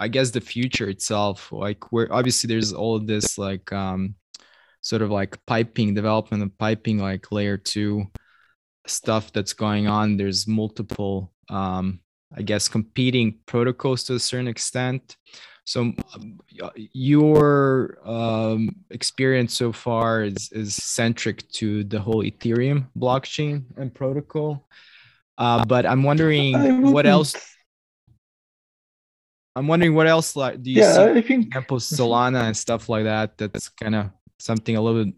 [0.00, 1.52] I guess the future itself.
[1.52, 4.16] Like where obviously there's all of this like um,
[4.80, 8.06] sort of like piping development of piping like layer two
[8.86, 10.16] stuff that's going on.
[10.16, 12.00] There's multiple um,
[12.36, 15.16] I guess competing protocols to a certain extent.
[15.64, 16.40] So um,
[16.92, 24.68] your um, experience so far is is centric to the whole Ethereum blockchain and protocol.
[25.38, 27.34] Uh, but I'm wondering what else.
[29.54, 31.46] I'm wondering what else like do you yeah, see I think...
[31.46, 33.38] example Solana and stuff like that.
[33.38, 34.10] That's kind of
[34.40, 35.14] something a little bit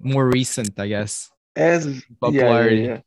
[0.00, 1.30] more recent, I guess.
[1.54, 2.76] As popularity.
[2.76, 3.00] Yeah, yeah,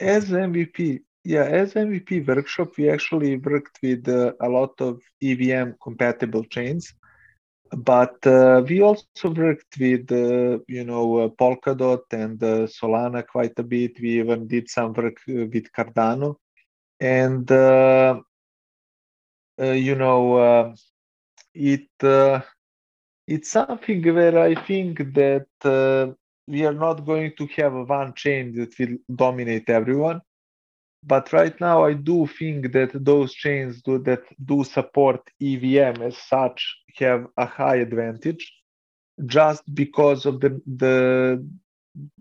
[0.00, 0.06] yeah.
[0.08, 5.74] As MVP, yeah, as MVP workshop, we actually worked with uh, a lot of EVM
[5.82, 6.94] compatible chains.
[7.76, 13.56] but uh, we also worked with uh, you know uh, polkadot and uh, solana quite
[13.58, 16.36] a bit we even did some work uh, with cardano
[17.00, 17.48] and
[19.84, 20.74] you know
[21.54, 21.88] it
[23.26, 25.46] it's something where i think that
[26.46, 30.20] we are not going to have one chain that will dominate everyone
[31.02, 36.16] but right now i do think that those chains do that do support evm as
[36.16, 38.52] such have a high advantage
[39.26, 41.44] just because of the the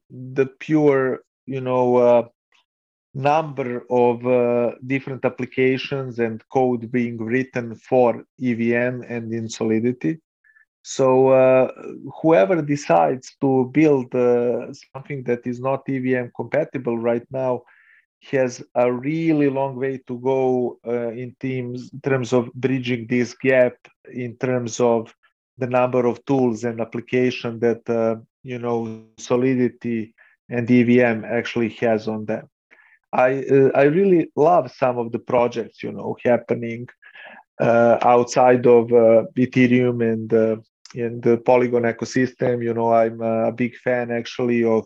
[0.09, 2.27] the pure you know uh,
[3.13, 10.19] number of uh, different applications and code being written for evm and in solidity.
[10.83, 11.71] So uh,
[12.21, 17.63] whoever decides to build uh, something that is not evm compatible right now
[18.29, 23.33] has a really long way to go uh, in, teams, in terms of bridging this
[23.33, 23.73] gap
[24.13, 25.13] in terms of
[25.57, 30.13] the number of tools and application that uh, you know solidity
[30.49, 32.47] and evm actually has on them.
[33.13, 36.87] I uh, i really love some of the projects you know happening
[37.59, 40.55] uh, outside of uh, ethereum and uh,
[40.95, 42.63] in the polygon ecosystem.
[42.63, 44.85] You know i'm a big fan actually of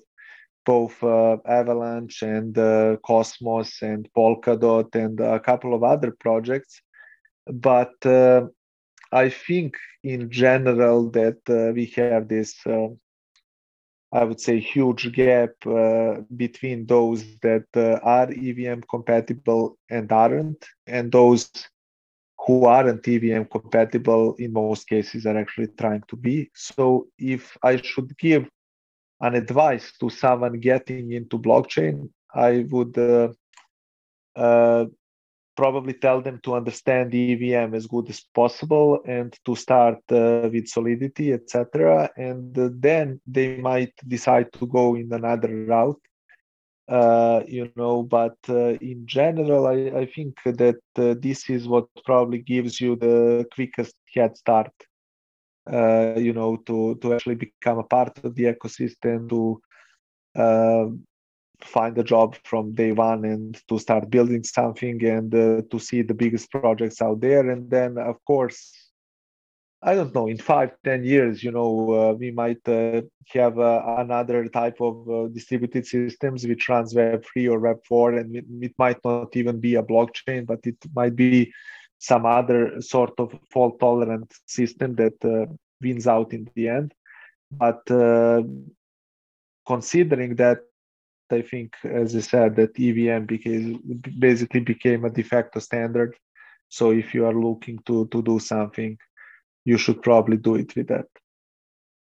[0.66, 6.82] both uh, Avalanche and uh, Cosmos and Polkadot and a couple of other projects.
[7.47, 8.47] But uh,
[9.11, 12.88] I think in general that uh, we have this, uh,
[14.11, 17.66] I would say, huge gap uh, between those that
[18.03, 21.51] are EVM compatible and aren't, and those
[22.45, 26.49] who aren't EVM compatible in most cases are actually trying to be.
[26.53, 28.47] So if I should give
[29.26, 33.30] an advice to someone getting into blockchain, I would uh,
[34.36, 34.86] uh,
[35.56, 40.68] probably tell them to understand EVM as good as possible and to start uh, with
[40.68, 42.10] Solidity, etc.
[42.18, 46.02] And then they might decide to go in another route.
[46.88, 51.88] Uh, you know, but uh, in general, I, I think that uh, this is what
[52.06, 54.72] probably gives you the quickest head start
[55.72, 59.61] uh, you know, to to actually become a part of the ecosystem, to
[60.36, 60.88] uh,
[61.61, 66.01] find a job from day one and to start building something and uh, to see
[66.01, 67.49] the biggest projects out there.
[67.49, 68.74] And then, of course,
[69.82, 73.95] I don't know, in five, ten years, you know, uh, we might uh, have uh,
[73.99, 78.74] another type of distributed systems which runs Web three or Web four, and it, it,
[78.80, 81.53] might not even be a blockchain, but it might be
[82.06, 85.51] some other sort of fault tolerant system that uh,
[85.82, 86.93] wins out in the end.
[87.51, 88.43] But uh,
[89.66, 90.60] considering that,
[91.32, 93.66] I think, as I said, that EVM became
[94.20, 96.16] basically became a de facto standard.
[96.70, 98.97] So if you are looking to to do something,
[99.64, 101.08] you should probably do it with that.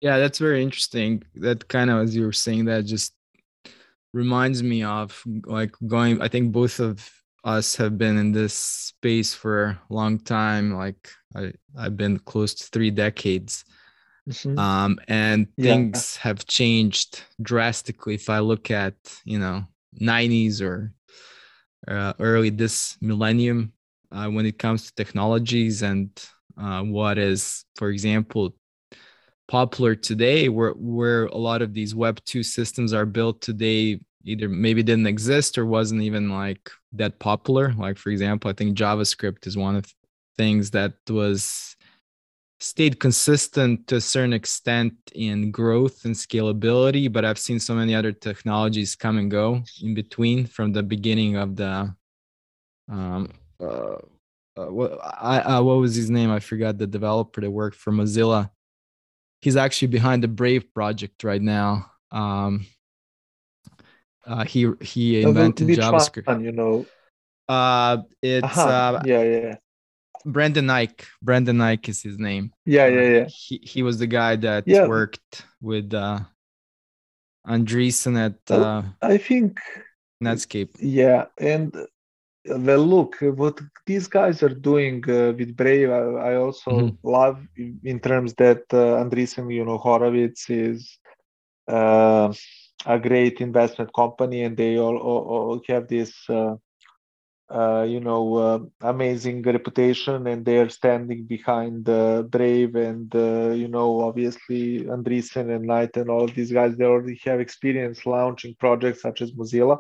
[0.02, 1.24] Yeah, that's very interesting.
[1.34, 3.16] That kind of, as you were saying, that just
[4.14, 6.22] reminds me of like going.
[6.22, 11.10] I think both of us have been in this space for a long time like
[11.36, 13.64] I, i've been close to three decades
[14.30, 14.58] mm-hmm.
[14.58, 15.64] um, and yeah.
[15.74, 19.66] things have changed drastically if i look at you know
[20.02, 20.94] 90s or
[21.88, 23.72] uh, early this millennium
[24.12, 26.10] uh, when it comes to technologies and
[26.60, 28.54] uh, what is for example
[29.48, 34.50] popular today where where a lot of these web 2 systems are built today either
[34.50, 37.74] maybe didn't exist or wasn't even like that popular.
[37.74, 39.94] Like for example, I think JavaScript is one of
[40.38, 41.76] things that was
[42.60, 47.94] stayed consistent to a certain extent in growth and scalability, but I've seen so many
[47.94, 51.94] other technologies come and go in between from the beginning of the
[52.90, 53.98] um uh,
[54.56, 56.32] uh what I uh, what was his name?
[56.32, 58.50] I forgot the developer that worked for Mozilla.
[59.42, 61.92] He's actually behind the Brave project right now.
[62.12, 62.66] Um
[64.28, 66.28] uh, he he invented JavaScript.
[66.28, 66.86] One, you know.
[67.48, 69.56] Uh, it's uh, yeah, yeah.
[70.26, 71.06] Brendan Eich.
[71.22, 72.52] Brendan Eich is his name.
[72.66, 73.26] Yeah, yeah, yeah.
[73.30, 74.86] He he was the guy that yeah.
[74.86, 76.20] worked with uh,
[77.48, 79.60] Andreessen at uh, I think
[80.22, 80.76] Netscape.
[80.80, 81.74] Yeah, and
[82.46, 85.90] well, look what these guys are doing uh, with Brave.
[85.90, 87.08] I, I also mm-hmm.
[87.08, 90.98] love in, in, terms that uh, Andreessen, you know, Horowitz is.
[91.68, 92.34] Uh,
[92.86, 96.56] a great investment company and they all, all, all have this uh,
[97.50, 101.86] uh, you know uh, amazing reputation and they're standing behind
[102.30, 106.86] brave and uh, you know obviously andreessen and knight and all of these guys they
[106.86, 109.78] already have experience launching projects such as mozilla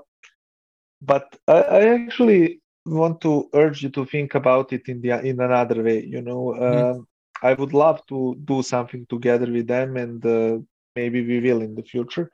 [1.01, 5.39] but I, I, actually want to urge you to think about it in the in
[5.41, 6.99] another way you know mm-hmm.
[6.99, 7.07] Um,
[7.41, 10.59] I would love to do something together with them, and uh,
[10.95, 12.31] maybe we will in the future.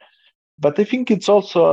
[0.60, 1.66] But I think it's also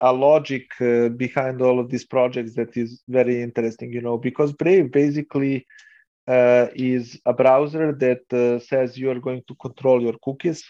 [0.00, 4.18] a, a logic uh, behind all of these projects that is very interesting, you know,
[4.18, 5.66] because Brave basically
[6.26, 10.64] uh, is a browser that uh, says you are going to control your cookies,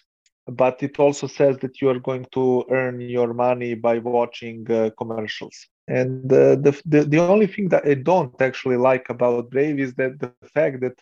[0.47, 4.91] but it also says that you are going to earn your money by watching uh,
[4.99, 5.67] commercials.
[5.87, 9.95] And uh, the, the the only thing that I don't actually like about Brave is
[9.95, 10.99] that the fact that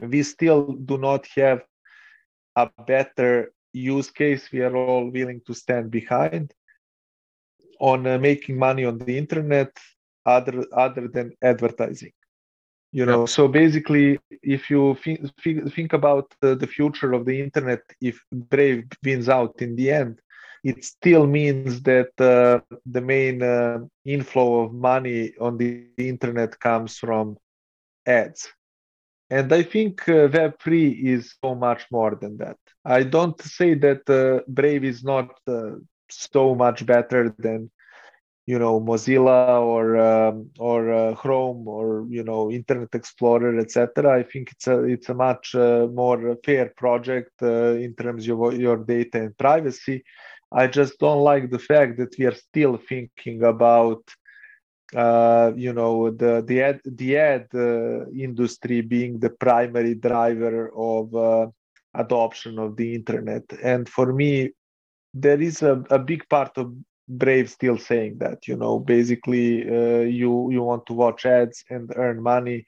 [0.00, 1.62] we still do not have
[2.56, 6.52] a better use case we are all willing to stand behind
[7.80, 9.76] on uh, making money on the internet
[10.26, 12.12] other other than advertising
[12.92, 13.24] you know?
[13.26, 18.86] So basically if you think, think about the, the future of the internet if brave
[19.04, 20.20] wins out in the end
[20.62, 26.98] it still means that uh, the main uh, inflow of money on the internet comes
[26.98, 27.36] from
[28.06, 28.48] ads
[29.30, 34.08] and i think uh, web3 is so much more than that i don't say that
[34.10, 35.72] uh, brave is not uh,
[36.10, 37.70] so much better than
[38.46, 44.18] you know Mozilla or um, or uh, Chrome or you know Internet Explorer, etc.
[44.18, 48.38] I think it's a it's a much uh, more fair project uh, in terms of
[48.54, 50.02] your data and privacy.
[50.52, 54.02] I just don't like the fact that we are still thinking about
[54.94, 61.14] uh, you know the the ad the ad uh, industry being the primary driver of
[61.14, 61.46] uh,
[61.94, 64.50] adoption of the internet, and for me.
[65.14, 66.72] There is a, a big part of
[67.08, 68.46] Brave still saying that.
[68.46, 72.66] You know, basically, uh, you you want to watch ads and earn money,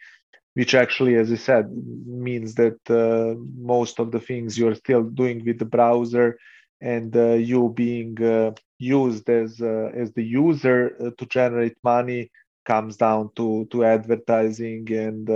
[0.55, 1.66] which actually, as I said,
[2.07, 6.39] means that uh, most of the things you're still doing with the browser
[6.83, 10.80] and uh, you being uh, used as uh, as the user
[11.18, 12.30] to generate money
[12.66, 15.30] comes down to to advertising and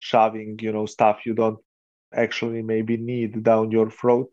[0.00, 1.58] shoving you know stuff you don't
[2.14, 4.30] actually maybe need down your throat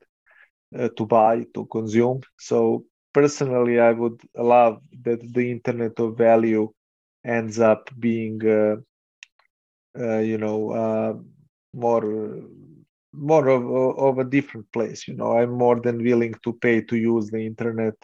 [0.77, 2.21] uh, to buy to consume.
[2.37, 6.73] So personally, I would love that the Internet of Value
[7.25, 8.77] ends up being, uh,
[9.99, 11.23] uh, you know,
[11.73, 12.43] more
[13.13, 15.07] more of, of a different place.
[15.07, 17.95] You know, I'm more than willing to pay to use the internet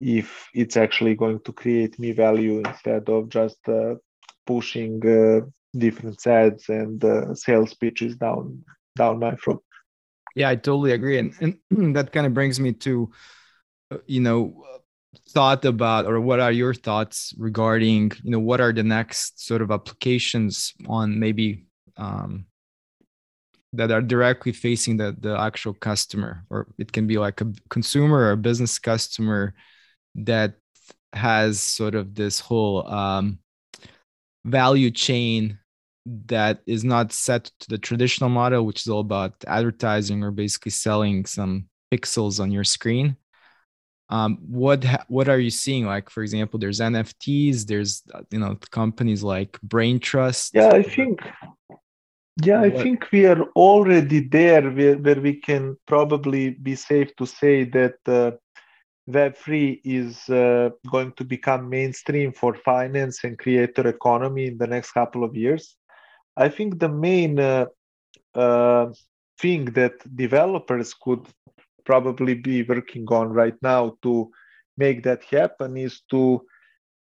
[0.00, 3.94] if it's actually going to create me value instead of just uh,
[4.46, 8.64] pushing uh, different ads and uh, sales pitches down
[8.96, 9.62] down my throat.
[10.34, 13.10] Yeah, I totally agree, and, and that kind of brings me to
[14.06, 14.64] you know
[15.28, 19.60] thought about or what are your thoughts regarding you know what are the next sort
[19.60, 21.66] of applications on maybe
[21.96, 22.46] um,
[23.72, 28.18] that are directly facing the the actual customer or it can be like a consumer
[28.18, 29.54] or a business customer
[30.14, 30.54] that
[31.12, 33.38] has sort of this whole um,
[34.44, 35.58] value chain
[36.04, 40.70] that is not set to the traditional model which is all about advertising or basically
[40.70, 43.16] selling some pixels on your screen.
[44.08, 45.86] Um, what what are you seeing?
[45.86, 51.20] Like for example there's nfts there's uh, you know companies like Braintrust yeah i think
[52.36, 52.82] yeah i what?
[52.82, 57.96] think we are already there where, where we can probably be safe to say that
[58.06, 58.30] uh,
[59.10, 64.92] web3 is uh, going to become mainstream for finance and creator economy in the next
[64.92, 65.76] couple of years
[66.36, 67.66] i think the main uh,
[68.34, 68.86] uh
[69.40, 71.26] thing that developers could
[71.84, 74.30] probably be working on right now to
[74.76, 76.40] make that happen is to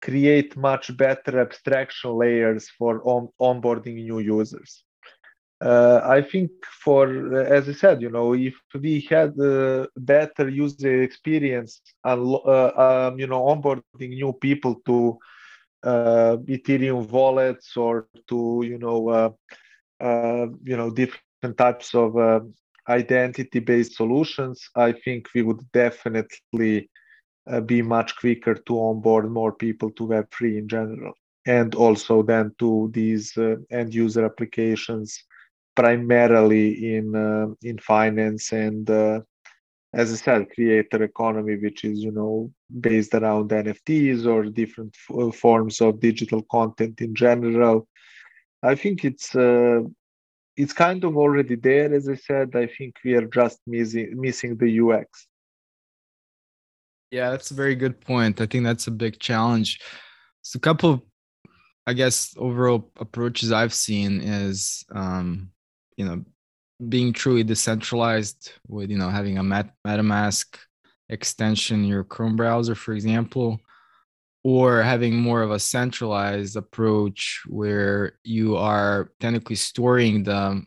[0.03, 4.85] create much better abstraction layers for on- onboarding new users.
[5.61, 6.51] Uh, I think
[6.85, 13.09] for, as I said, you know, if we had a better user experience and, uh,
[13.11, 15.19] um, you know, onboarding new people to
[15.83, 19.31] uh, Ethereum wallets or to, you know, uh,
[20.01, 22.41] uh, you know, different types of uh,
[22.89, 26.89] identity based solutions, I think we would definitely
[27.51, 31.13] uh, be much quicker to onboard more people to Web3 in general.
[31.47, 35.25] And also then to these uh, end user applications,
[35.79, 39.21] primarily in uh, in finance and uh,
[39.95, 45.35] as I said, creator economy, which is you know based around NFTs or different f-
[45.35, 47.87] forms of digital content in general.
[48.63, 49.81] I think it's uh,
[50.57, 51.95] it's kind of already there.
[51.95, 55.07] As i said i think we are just missing missing the ux
[57.11, 58.41] yeah that's a very good point.
[58.41, 59.81] I think that's a big challenge.
[60.43, 61.01] So a couple of
[61.87, 65.51] i guess overall approaches i've seen is um
[65.99, 66.25] you know
[66.89, 70.47] being truly decentralized with you know having a Met- metamask
[71.11, 73.61] extension in your chrome browser for example
[74.45, 80.63] or having more of a centralized approach where you are technically storing the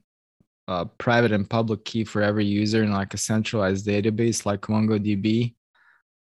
[0.67, 5.55] uh, private and public key for every user in like a centralized database like MongoDB,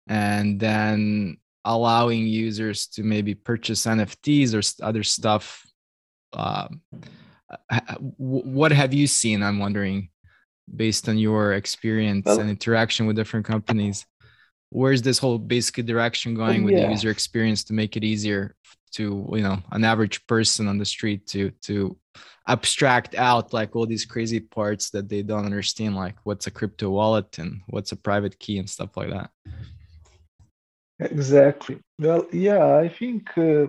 [0.08, 5.66] and then allowing users to maybe purchase NFTs or other stuff.
[6.34, 6.68] Uh,
[8.18, 9.44] what have you seen?
[9.44, 10.10] I'm wondering,
[10.74, 14.06] based on your experience well, and interaction with different companies
[14.76, 16.86] where's this whole basically direction going with yeah.
[16.86, 18.56] the user experience to make it easier
[18.92, 21.98] to you know an average person on the street to to
[22.48, 26.90] abstract out like all these crazy parts that they don't understand like what's a crypto
[26.90, 29.30] wallet and what's a private key and stuff like that
[31.00, 33.66] exactly well yeah i think uh,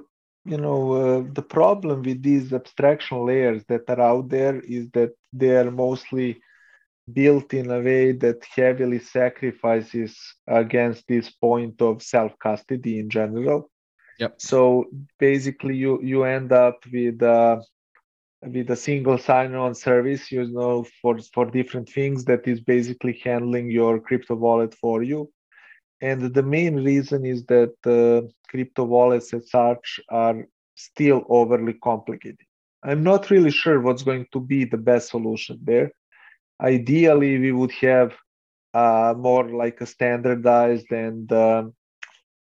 [0.47, 5.13] you know uh, the problem with these abstraction layers that are out there is that
[5.33, 6.41] they are mostly
[7.13, 13.71] built in a way that heavily sacrifices against this point of self custody in general.
[14.19, 14.35] Yep.
[14.39, 14.87] So
[15.19, 17.61] basically, you you end up with uh,
[18.43, 23.71] with a single sign-on service, you know, for for different things that is basically handling
[23.71, 25.31] your crypto wallet for you.
[26.01, 32.47] And the main reason is that uh, crypto wallets as such are still overly complicated.
[32.83, 35.91] I'm not really sure what's going to be the best solution there
[36.63, 38.15] ideally we would have
[38.75, 41.75] uh, more like a standardized and um,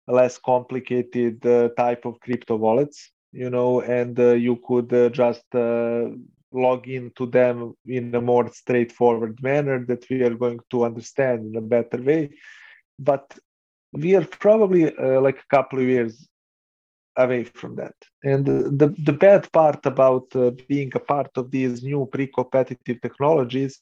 [0.08, 5.44] less complicated uh, type of crypto wallets you know and uh, you could uh, just
[5.56, 6.06] uh,
[6.54, 11.56] log into them in a more straightforward manner that we are going to understand in
[11.58, 12.30] a better way
[13.00, 13.38] but
[13.94, 16.28] we are probably uh, like a couple of years
[17.18, 17.96] away from that.
[18.24, 23.02] And the, the bad part about uh, being a part of these new pre competitive
[23.02, 23.80] technologies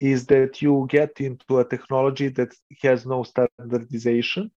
[0.00, 4.50] is that you get into a technology that has no standardization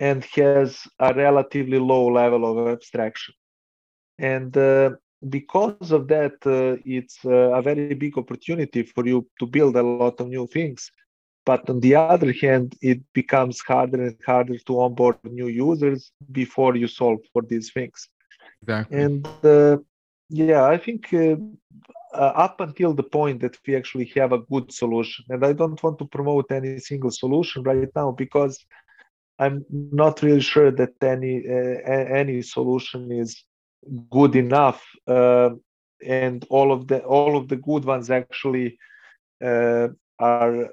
[0.00, 3.34] and has a relatively low level of abstraction.
[4.18, 4.90] And uh,
[5.28, 9.82] because of that, uh, it's uh, a very big opportunity for you to build a
[9.82, 10.90] lot of new things.
[11.50, 16.72] But on the other hand, it becomes harder and harder to onboard new users before
[16.76, 17.98] you solve for these things.
[18.62, 18.96] Exactly.
[19.02, 19.78] And uh,
[20.28, 21.36] yeah, I think uh,
[22.14, 25.24] uh, up until the point that we actually have a good solution.
[25.32, 28.54] And I don't want to promote any single solution right now because
[29.44, 29.64] I'm
[30.04, 31.78] not really sure that any uh,
[32.22, 33.30] any solution is
[34.10, 34.80] good enough.
[35.16, 35.50] Uh,
[36.20, 38.68] and all of the all of the good ones actually
[39.50, 39.88] uh,
[40.20, 40.68] are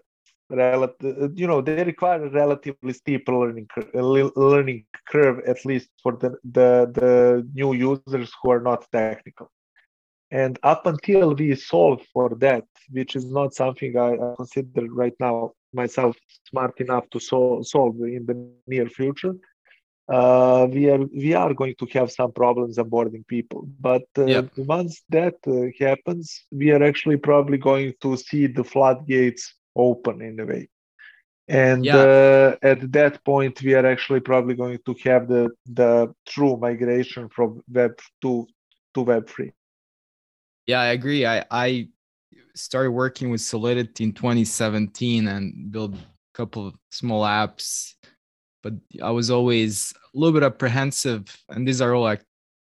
[0.49, 1.37] relative.
[1.39, 6.89] You know, they require a relatively steep learning learning curve, at least for the the
[6.93, 9.51] the new users who are not technical.
[10.31, 15.13] And up until we solve for that, which is not something I, I consider right
[15.19, 16.17] now myself
[16.49, 18.35] smart enough to sol- solve in the
[18.67, 19.35] near future,
[20.09, 23.67] uh, we are we are going to have some problems onboarding people.
[23.79, 24.49] But uh, yep.
[24.57, 30.39] once that uh, happens, we are actually probably going to see the floodgates open in
[30.39, 30.69] a way.
[31.47, 31.97] And yeah.
[31.97, 37.29] Uh, at that point, we are actually probably going to have the the true migration
[37.29, 38.47] from Web two
[38.93, 39.53] to Web three.
[40.65, 41.25] Yeah, I agree.
[41.25, 41.87] I I
[42.53, 45.97] started working with Solidity in 2017 and built a
[46.33, 47.93] couple of small apps,
[48.61, 51.23] but I was always a little bit apprehensive.
[51.49, 52.23] And these are all like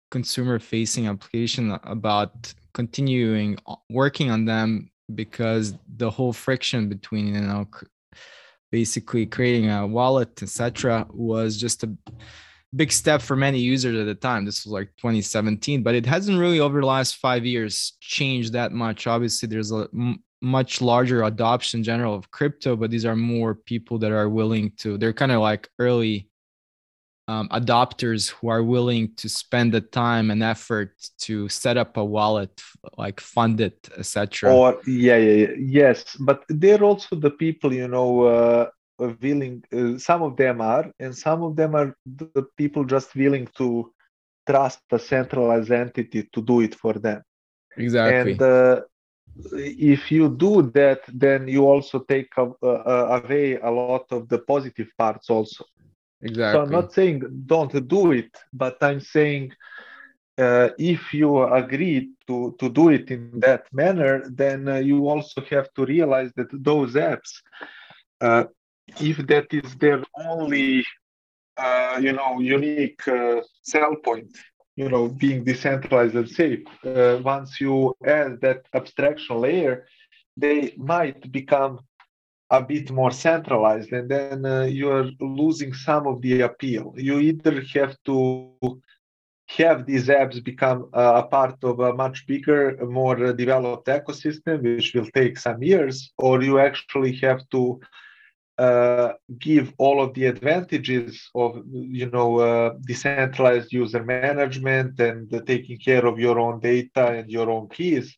[0.09, 3.57] consumer facing application about continuing
[3.89, 7.67] working on them because the whole friction between you know
[8.71, 11.97] basically creating a wallet etc was just a
[12.75, 14.45] big step for many users at the time.
[14.45, 18.71] This was like 2017, but it hasn't really over the last five years changed that
[18.71, 19.07] much.
[19.07, 23.97] Obviously, there's a m- much larger adoption general of crypto, but these are more people
[23.99, 24.97] that are willing to.
[24.97, 26.29] They're kind of like early
[27.27, 32.03] um, adopters who are willing to spend the time and effort to set up a
[32.03, 32.61] wallet,
[32.97, 34.53] like fund it, etc.
[34.53, 38.69] Or yeah, yeah, yeah, yes, but they're also the people you know uh,
[39.21, 43.47] willing uh, some of them are and some of them are the people just willing
[43.57, 43.91] to
[44.47, 47.21] trust a centralized entity to do it for them.
[47.77, 48.33] Exactly.
[48.33, 48.81] And uh,
[49.53, 54.37] if you do that then you also take a, a, away a lot of the
[54.37, 55.65] positive parts also
[56.23, 56.51] exactly.
[56.51, 59.51] So i'm not saying don't do it but i'm saying
[60.37, 65.41] uh, if you agree to, to do it in that manner, then uh, you also
[65.49, 67.41] have to realize that those apps
[68.21, 68.45] uh,
[68.99, 70.83] if that is their only
[71.57, 74.31] uh, you know unique uh, sell point
[74.75, 79.85] you know being decentralized and safe uh, once you add that abstraction layer
[80.37, 81.79] they might become
[82.53, 86.93] a bit more centralized and then uh, you are losing some of the appeal.
[86.95, 88.13] You either have to
[89.57, 94.93] have these apps become uh, a part of a much bigger more developed ecosystem which
[94.93, 97.79] will take some years or you actually have to
[98.59, 105.77] uh, give all of the advantages of you know uh, decentralized user management and taking
[105.79, 108.15] care of your own data and your own keys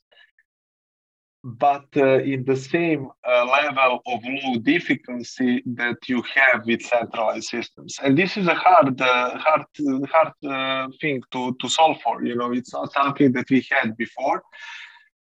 [1.45, 7.49] but uh, in the same uh, level of low difficulty that you have with centralized
[7.49, 7.99] systems.
[8.01, 9.65] And this is a hard uh, hard
[10.11, 14.41] hard thing to to solve for you know it's not something that we had before.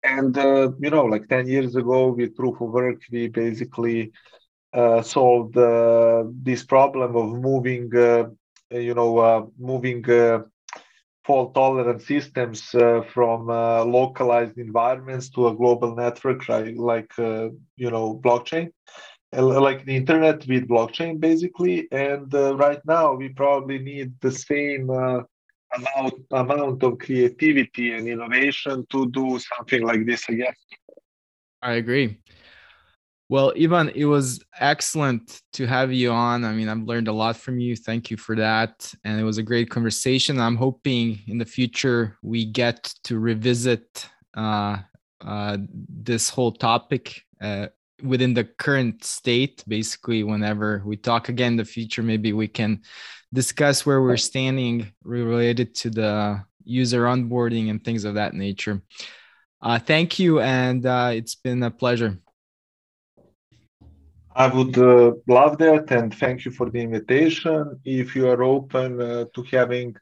[0.03, 4.11] And you know like 10 years ago with proof of work we basically
[4.74, 8.26] uh, solved uh, this problem of moving, uh,
[8.71, 10.01] you know, moving
[11.26, 12.61] fault tolerant systems
[13.13, 16.76] from localized environments to a global network, right?
[16.76, 18.71] Like, you know, blockchain
[19.41, 24.89] like the internet with blockchain basically and uh, right now we probably need the same
[24.89, 25.21] uh,
[25.76, 30.53] amount amount of creativity and innovation to do something like this again
[31.61, 32.19] i agree
[33.30, 36.43] well, Ivan, it was excellent to have you on.
[36.43, 37.76] I mean, I've learned a lot from you.
[37.76, 38.93] Thank you for that.
[39.03, 40.39] And it was a great conversation.
[40.39, 44.78] I'm hoping in the future we get to revisit uh,
[45.21, 47.67] uh, this whole topic uh,
[48.03, 49.63] within the current state.
[49.67, 52.82] Basically, whenever we talk again in the future, maybe we can
[53.34, 58.82] discuss where we're standing related to the user onboarding and things of that nature.
[59.61, 60.41] Uh, thank you.
[60.41, 62.19] And uh, it's been a pleasure.
[64.36, 67.79] I would uh, love that and thank you for the invitation.
[67.86, 69.95] If you are open uh, to having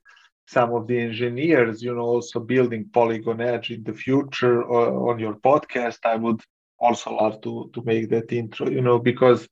[0.48, 5.20] some of the engineers, you know, also building Polygon Edge in the future uh, on
[5.20, 6.42] your podcast, I would
[6.80, 9.48] also love to to make that intro, you know, because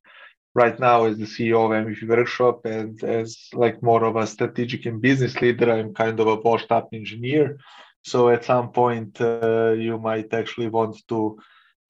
[0.56, 4.86] right now as the CEO of MVP Workshop and as like more of a strategic
[4.86, 7.58] and business leader, I'm kind of a washed up engineer.
[8.04, 11.38] So at some point, uh, you might actually want to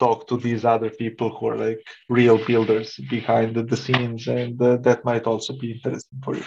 [0.00, 4.76] talk to these other people who are like real builders behind the scenes and uh,
[4.78, 6.44] that might also be interesting for you.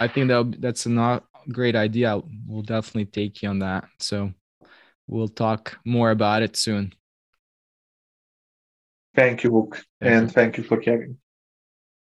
[0.00, 2.20] I think that that's a not great idea.
[2.46, 3.84] We'll definitely take you on that.
[3.98, 4.32] So
[5.06, 6.94] we'll talk more about it soon.
[9.14, 11.18] Thank you Luke, and thank you for having